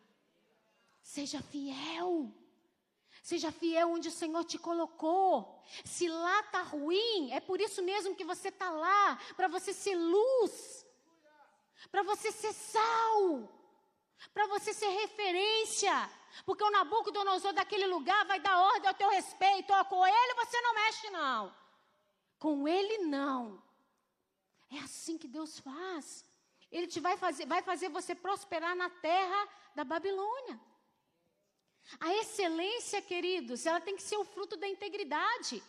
[1.01, 2.33] Seja fiel.
[3.21, 5.63] Seja fiel onde o Senhor te colocou.
[5.83, 9.95] Se lá está ruim, é por isso mesmo que você está lá para você ser
[9.95, 10.85] luz,
[11.91, 13.51] para você ser sal,
[14.33, 15.93] para você ser referência.
[16.45, 19.71] Porque o Nabucodonosor daquele lugar vai dar ordem ao teu respeito.
[19.71, 21.55] Ó, com ele você não mexe, não.
[22.37, 23.63] Com ele não.
[24.71, 26.24] É assim que Deus faz.
[26.75, 29.41] Ele te vai fazer, vai fazer você prosperar na terra
[29.73, 30.59] da Babilônia.
[32.01, 35.63] A excelência, queridos, ela tem que ser o fruto da integridade.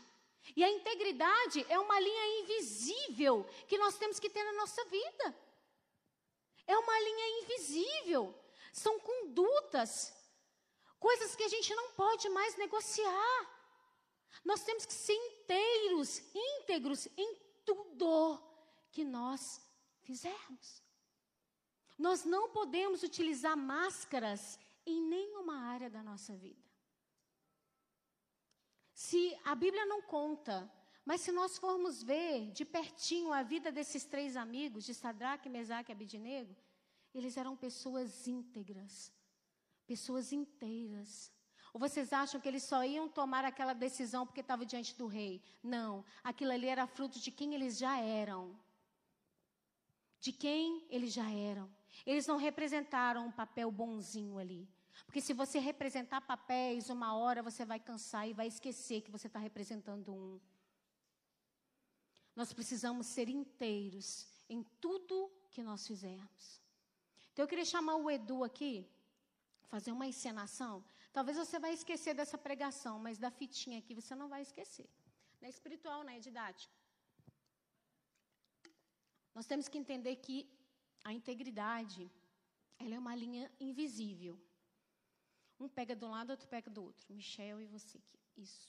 [0.56, 5.26] E a integridade é uma linha invisível que nós temos que ter na nossa vida.
[6.66, 8.34] É uma linha invisível.
[8.72, 10.12] São condutas,
[10.98, 13.38] coisas que a gente não pode mais negociar.
[14.44, 18.42] Nós temos que ser inteiros, íntegros em tudo
[18.90, 19.60] que nós
[20.02, 20.85] fizermos.
[21.98, 26.62] Nós não podemos utilizar máscaras em nenhuma área da nossa vida.
[28.92, 30.70] Se a Bíblia não conta,
[31.04, 35.90] mas se nós formos ver de pertinho a vida desses três amigos, de Sadraque, Mesaque
[35.90, 36.56] e Abidinego,
[37.14, 39.12] eles eram pessoas íntegras,
[39.86, 41.32] pessoas inteiras.
[41.72, 45.42] Ou vocês acham que eles só iam tomar aquela decisão porque estavam diante do rei?
[45.62, 48.58] Não, aquilo ali era fruto de quem eles já eram.
[50.18, 51.70] De quem eles já eram.
[52.04, 54.68] Eles não representaram um papel bonzinho ali.
[55.04, 59.26] Porque se você representar papéis, uma hora você vai cansar e vai esquecer que você
[59.26, 60.40] está representando um.
[62.34, 66.60] Nós precisamos ser inteiros em tudo que nós fizermos.
[67.32, 68.86] Então eu queria chamar o Edu aqui,
[69.64, 70.84] fazer uma encenação.
[71.12, 74.88] Talvez você vai esquecer dessa pregação, mas da fitinha aqui você não vai esquecer.
[75.40, 76.74] Não é espiritual, não é didático.
[79.34, 80.48] Nós temos que entender que
[81.06, 82.10] a integridade,
[82.80, 84.36] ela é uma linha invisível.
[85.60, 87.06] Um pega de um lado, outro pega do outro.
[87.14, 88.00] Michel e você.
[88.36, 88.68] Isso.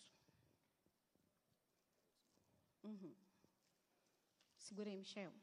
[2.84, 3.16] Uhum.
[4.60, 5.34] Segura aí, Michel.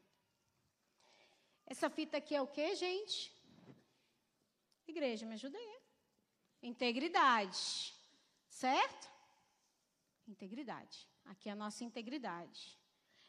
[1.66, 3.34] Essa fita aqui é o que, gente?
[4.86, 5.76] Igreja, me ajuda aí.
[6.62, 7.92] Integridade.
[8.48, 9.10] Certo?
[10.28, 11.08] Integridade.
[11.24, 12.78] Aqui é a nossa integridade.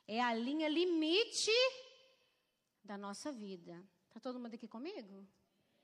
[0.08, 1.58] É a linha limite
[2.86, 3.84] da nossa vida.
[4.08, 5.28] Está todo mundo aqui comigo?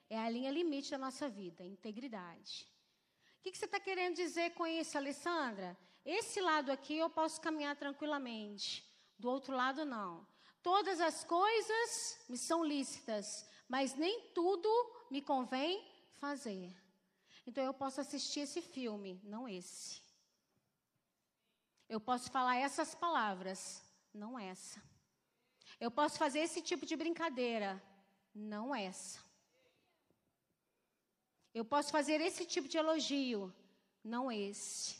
[0.10, 2.68] É a linha limite da nossa vida, integridade.
[3.39, 5.78] O que, que você está querendo dizer com isso, Alessandra?
[6.06, 8.88] Esse lado aqui eu posso caminhar tranquilamente,
[9.18, 10.28] do outro lado não.
[10.62, 14.70] Todas as coisas me são lícitas, mas nem tudo
[15.10, 15.84] me convém
[16.14, 16.76] fazer.
[17.45, 20.02] Então eu posso assistir esse filme, não esse.
[21.89, 23.84] Eu posso falar essas palavras,
[24.14, 24.91] não essa.
[25.86, 27.69] Eu posso fazer esse tipo de brincadeira,
[28.36, 29.19] não essa.
[31.59, 33.51] Eu posso fazer esse tipo de elogio,
[34.03, 34.95] não esse.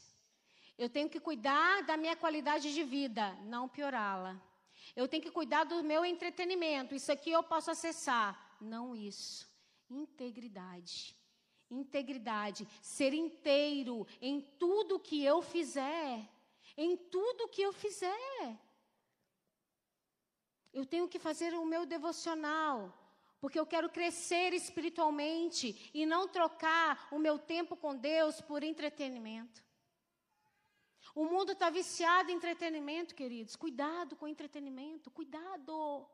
[0.75, 4.41] Eu tenho que cuidar da minha qualidade de vida, não piorá-la.
[4.95, 6.95] Eu tenho que cuidar do meu entretenimento.
[6.95, 9.47] Isso aqui eu posso acessar, não isso.
[9.88, 11.15] Integridade.
[11.69, 16.27] Integridade, ser inteiro em tudo que eu fizer,
[16.75, 18.59] em tudo que eu fizer.
[20.74, 22.93] Eu tenho que fazer o meu devocional,
[23.39, 29.63] porque eu quero crescer espiritualmente e não trocar o meu tempo com Deus por entretenimento.
[31.13, 33.55] O mundo está viciado em entretenimento, queridos.
[33.55, 36.07] Cuidado com entretenimento, cuidado.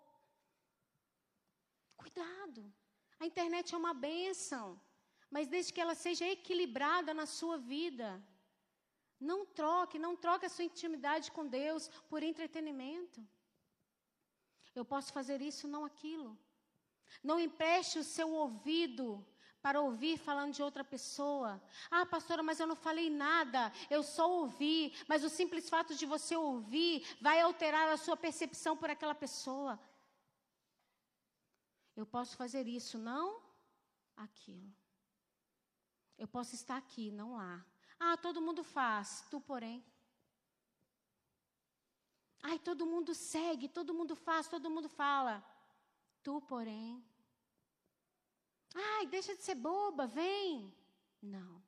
[1.95, 2.73] Cuidado.
[3.19, 4.79] A internet é uma bênção,
[5.29, 8.23] mas desde que ela seja equilibrada na sua vida.
[9.19, 13.27] Não troque, não troque a sua intimidade com Deus por entretenimento.
[14.77, 16.37] Eu posso fazer isso, não aquilo.
[17.23, 19.25] Não empreste o seu ouvido
[19.59, 21.61] para ouvir falando de outra pessoa.
[21.89, 24.93] Ah, pastora, mas eu não falei nada, eu só ouvi.
[25.07, 29.79] Mas o simples fato de você ouvir vai alterar a sua percepção por aquela pessoa.
[31.95, 33.41] Eu posso fazer isso, não
[34.15, 34.71] aquilo.
[36.19, 37.65] Eu posso estar aqui, não lá.
[37.99, 39.83] Ah, todo mundo faz, tu, porém.
[42.41, 45.43] Ai, todo mundo segue, todo mundo faz, todo mundo fala.
[46.23, 47.03] Tu, porém.
[48.73, 50.73] Ai, deixa de ser boba, vem.
[51.21, 51.61] Não.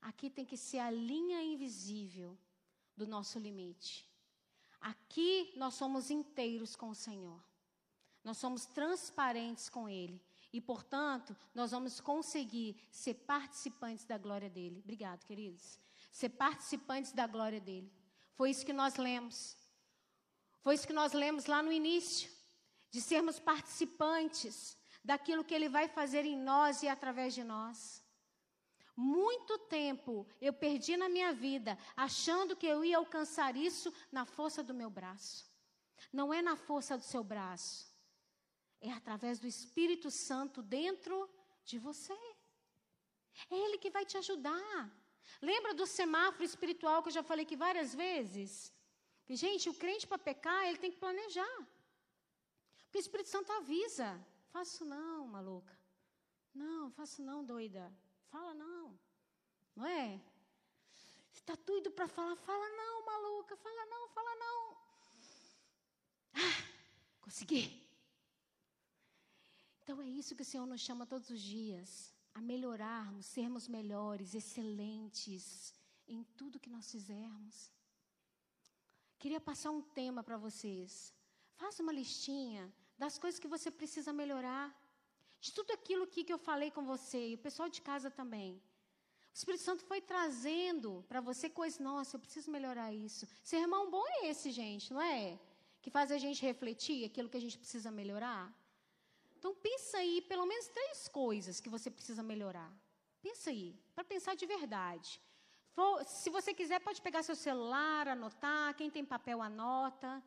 [0.00, 2.38] Aqui tem que ser a linha invisível
[2.96, 4.08] do nosso limite.
[4.80, 7.42] Aqui nós somos inteiros com o Senhor.
[8.22, 10.20] Nós somos transparentes com Ele.
[10.52, 14.80] E, portanto, nós vamos conseguir ser participantes da glória dele.
[14.80, 15.78] Obrigado, queridos.
[16.12, 17.92] Ser participantes da glória dele.
[18.34, 19.56] Foi isso que nós lemos.
[20.66, 22.28] Foi isso que nós lemos lá no início.
[22.90, 28.04] De sermos participantes daquilo que ele vai fazer em nós e através de nós.
[28.96, 34.60] Muito tempo eu perdi na minha vida achando que eu ia alcançar isso na força
[34.60, 35.48] do meu braço.
[36.12, 37.88] Não é na força do seu braço.
[38.80, 41.30] É através do Espírito Santo dentro
[41.64, 42.18] de você.
[43.48, 44.90] É Ele que vai te ajudar.
[45.40, 48.74] Lembra do semáforo espiritual que eu já falei aqui várias vezes?
[49.26, 51.58] Que, gente, o crente para pecar, ele tem que planejar.
[52.84, 54.08] Porque o Espírito Santo avisa.
[54.50, 55.76] Faço não, maluca.
[56.54, 57.92] Não, faço não, doida.
[58.28, 58.98] Fala não.
[59.74, 60.20] Não é?
[61.34, 62.36] Está doido para falar?
[62.36, 63.56] Fala não, maluca.
[63.56, 64.76] Fala não, fala não.
[66.34, 66.56] Ah,
[67.20, 67.84] consegui.
[69.82, 74.34] Então é isso que o Senhor nos chama todos os dias, a melhorarmos, sermos melhores,
[74.34, 75.74] excelentes
[76.08, 77.70] em tudo que nós fizermos.
[79.18, 81.12] Queria passar um tema para vocês.
[81.56, 84.74] Faça uma listinha das coisas que você precisa melhorar.
[85.40, 88.60] De tudo aquilo aqui que eu falei com você, e o pessoal de casa também.
[89.32, 93.26] O Espírito Santo foi trazendo para você coisas, nossa, eu preciso melhorar isso.
[93.44, 95.38] Sermão bom é esse, gente, não é?
[95.82, 98.44] Que faz a gente refletir aquilo que a gente precisa melhorar.
[99.38, 102.72] Então pensa aí, pelo menos três coisas que você precisa melhorar.
[103.20, 105.20] Pensa aí, para pensar de verdade.
[105.76, 108.74] For, se você quiser, pode pegar seu celular, anotar.
[108.76, 110.22] Quem tem papel, anota.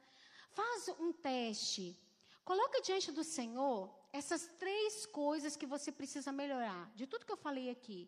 [0.51, 1.99] Faz um teste.
[2.45, 7.43] Coloca diante do Senhor essas três coisas que você precisa melhorar, de tudo que eu
[7.47, 8.07] falei aqui.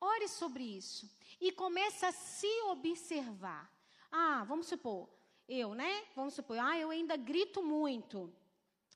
[0.00, 1.10] Ore sobre isso
[1.40, 3.68] e comece a se observar.
[4.10, 5.08] Ah, vamos supor,
[5.48, 6.04] eu, né?
[6.14, 8.32] Vamos supor, ah, eu ainda grito muito.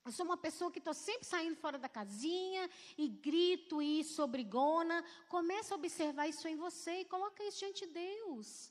[0.05, 5.03] Eu sou uma pessoa que estou sempre saindo fora da casinha e grito isso, obrigona.
[5.29, 8.69] Começa a observar isso em você e coloca isso diante de Deus.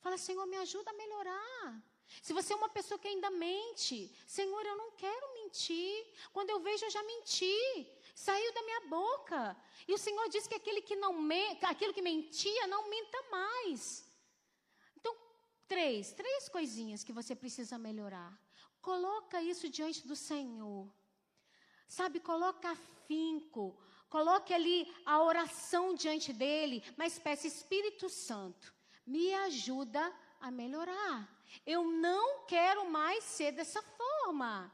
[0.00, 1.82] Fala, Senhor, me ajuda a melhorar.
[2.20, 6.06] Se você é uma pessoa que ainda mente, Senhor, eu não quero mentir.
[6.32, 7.88] Quando eu vejo, eu já menti.
[8.14, 9.56] Saiu da minha boca.
[9.86, 14.04] E o Senhor disse que aquele que não me, aquilo que mentia não minta mais.
[14.96, 15.14] Então,
[15.68, 18.32] três, três coisinhas que você precisa melhorar.
[18.82, 20.92] Coloca isso diante do Senhor.
[21.86, 23.78] Sabe, coloca afinco.
[24.10, 28.74] Coloque ali a oração diante dele, mas peça Espírito Santo,
[29.06, 30.02] me ajuda
[30.38, 31.16] a melhorar.
[31.64, 34.70] Eu não quero mais ser dessa forma.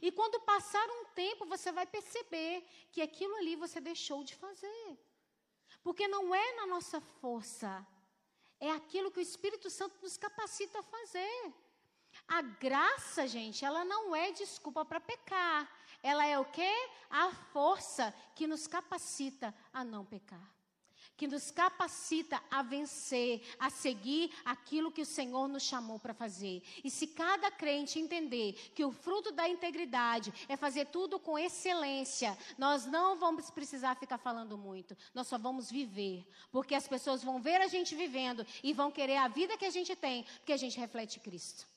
[0.00, 4.98] E quando passar um tempo, você vai perceber que aquilo ali você deixou de fazer.
[5.82, 7.86] Porque não é na nossa força,
[8.60, 11.54] é aquilo que o Espírito Santo nos capacita a fazer.
[12.28, 15.70] A graça, gente, ela não é desculpa para pecar.
[16.02, 16.72] Ela é o quê?
[17.10, 20.52] A força que nos capacita a não pecar
[21.22, 26.62] que nos capacita a vencer, a seguir aquilo que o Senhor nos chamou para fazer.
[26.82, 32.36] E se cada crente entender que o fruto da integridade é fazer tudo com excelência,
[32.58, 37.40] nós não vamos precisar ficar falando muito, nós só vamos viver, porque as pessoas vão
[37.40, 40.56] ver a gente vivendo e vão querer a vida que a gente tem, porque a
[40.56, 41.71] gente reflete Cristo.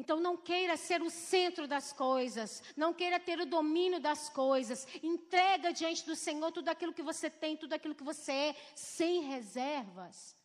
[0.00, 4.86] Então não queira ser o centro das coisas, não queira ter o domínio das coisas.
[5.02, 9.22] Entrega diante do Senhor tudo aquilo que você tem, tudo aquilo que você é, sem
[9.22, 10.36] reservas.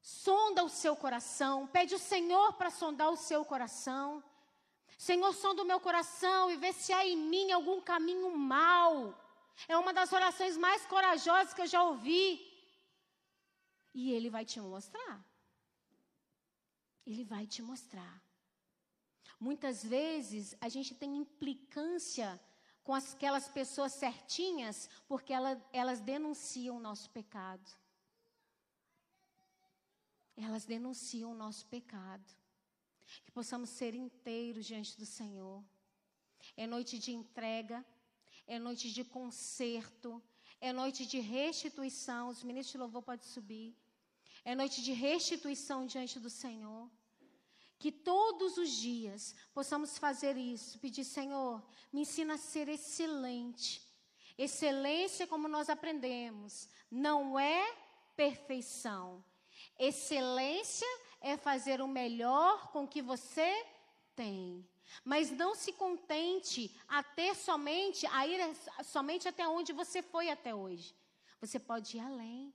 [0.00, 4.24] Sonda o seu coração, pede o Senhor para sondar o seu coração.
[4.96, 9.14] Senhor, sonda o meu coração e vê se há em mim algum caminho mau.
[9.68, 12.24] É uma das orações mais corajosas que eu já ouvi.
[13.92, 15.29] E Ele vai te mostrar.
[17.06, 18.22] Ele vai te mostrar.
[19.38, 22.38] Muitas vezes a gente tem implicância
[22.82, 27.70] com aquelas pessoas certinhas porque ela, elas denunciam o nosso pecado.
[30.36, 32.24] Elas denunciam o nosso pecado.
[33.24, 35.64] Que possamos ser inteiros diante do Senhor.
[36.56, 37.84] É noite de entrega,
[38.46, 40.22] é noite de conserto,
[40.60, 42.28] é noite de restituição.
[42.28, 43.74] Os ministros de louvor podem subir.
[44.44, 46.90] É noite de restituição diante do Senhor.
[47.78, 51.62] Que todos os dias possamos fazer isso, pedir, Senhor,
[51.92, 53.82] me ensina a ser excelente.
[54.36, 57.74] Excelência, como nós aprendemos, não é
[58.14, 59.24] perfeição.
[59.78, 60.86] Excelência
[61.20, 63.66] é fazer o melhor com que você
[64.14, 64.68] tem.
[65.04, 68.40] Mas não se contente a ter somente, a ir
[68.84, 70.94] somente até onde você foi até hoje.
[71.40, 72.52] Você pode ir além.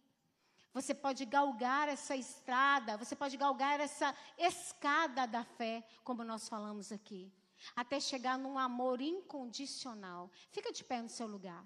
[0.75, 6.91] Você pode galgar essa estrada, você pode galgar essa escada da fé, como nós falamos
[6.91, 7.31] aqui,
[7.73, 10.29] até chegar num amor incondicional.
[10.51, 11.65] Fica de pé no seu lugar.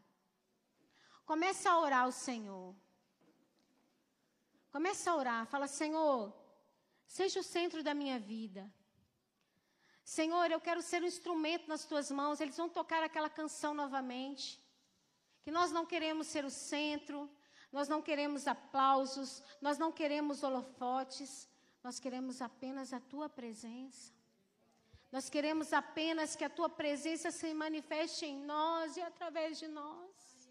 [1.26, 2.76] Começa a orar ao Senhor.
[4.72, 6.32] Começa a orar, fala: Senhor,
[7.08, 8.72] seja o centro da minha vida.
[10.04, 12.40] Senhor, eu quero ser um instrumento nas tuas mãos.
[12.40, 14.64] Eles vão tocar aquela canção novamente.
[15.42, 17.28] Que nós não queremos ser o centro,
[17.72, 21.48] nós não queremos aplausos, nós não queremos holofotes,
[21.84, 24.12] nós queremos apenas a tua presença.
[25.12, 30.50] Nós queremos apenas que a tua presença se manifeste em nós e através de nós.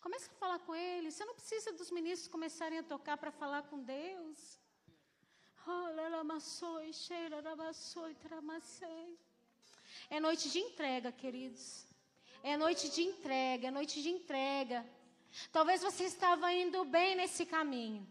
[0.00, 1.10] Comece a falar com ele.
[1.10, 4.60] Você não precisa dos ministros começarem a tocar para falar com Deus.
[10.08, 11.87] É noite de entrega, queridos.
[12.42, 14.84] É noite de entrega, é noite de entrega.
[15.52, 18.06] Talvez você estava indo bem nesse caminho.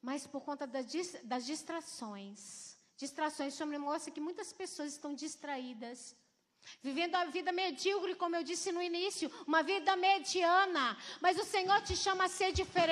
[0.00, 6.14] Mas por conta das distrações, distrações, me mostra que muitas pessoas estão distraídas.
[6.82, 10.96] Vivendo a vida medíocre, como eu disse no início, uma vida mediana.
[11.20, 12.86] Mas o Senhor te chama a ser diferente.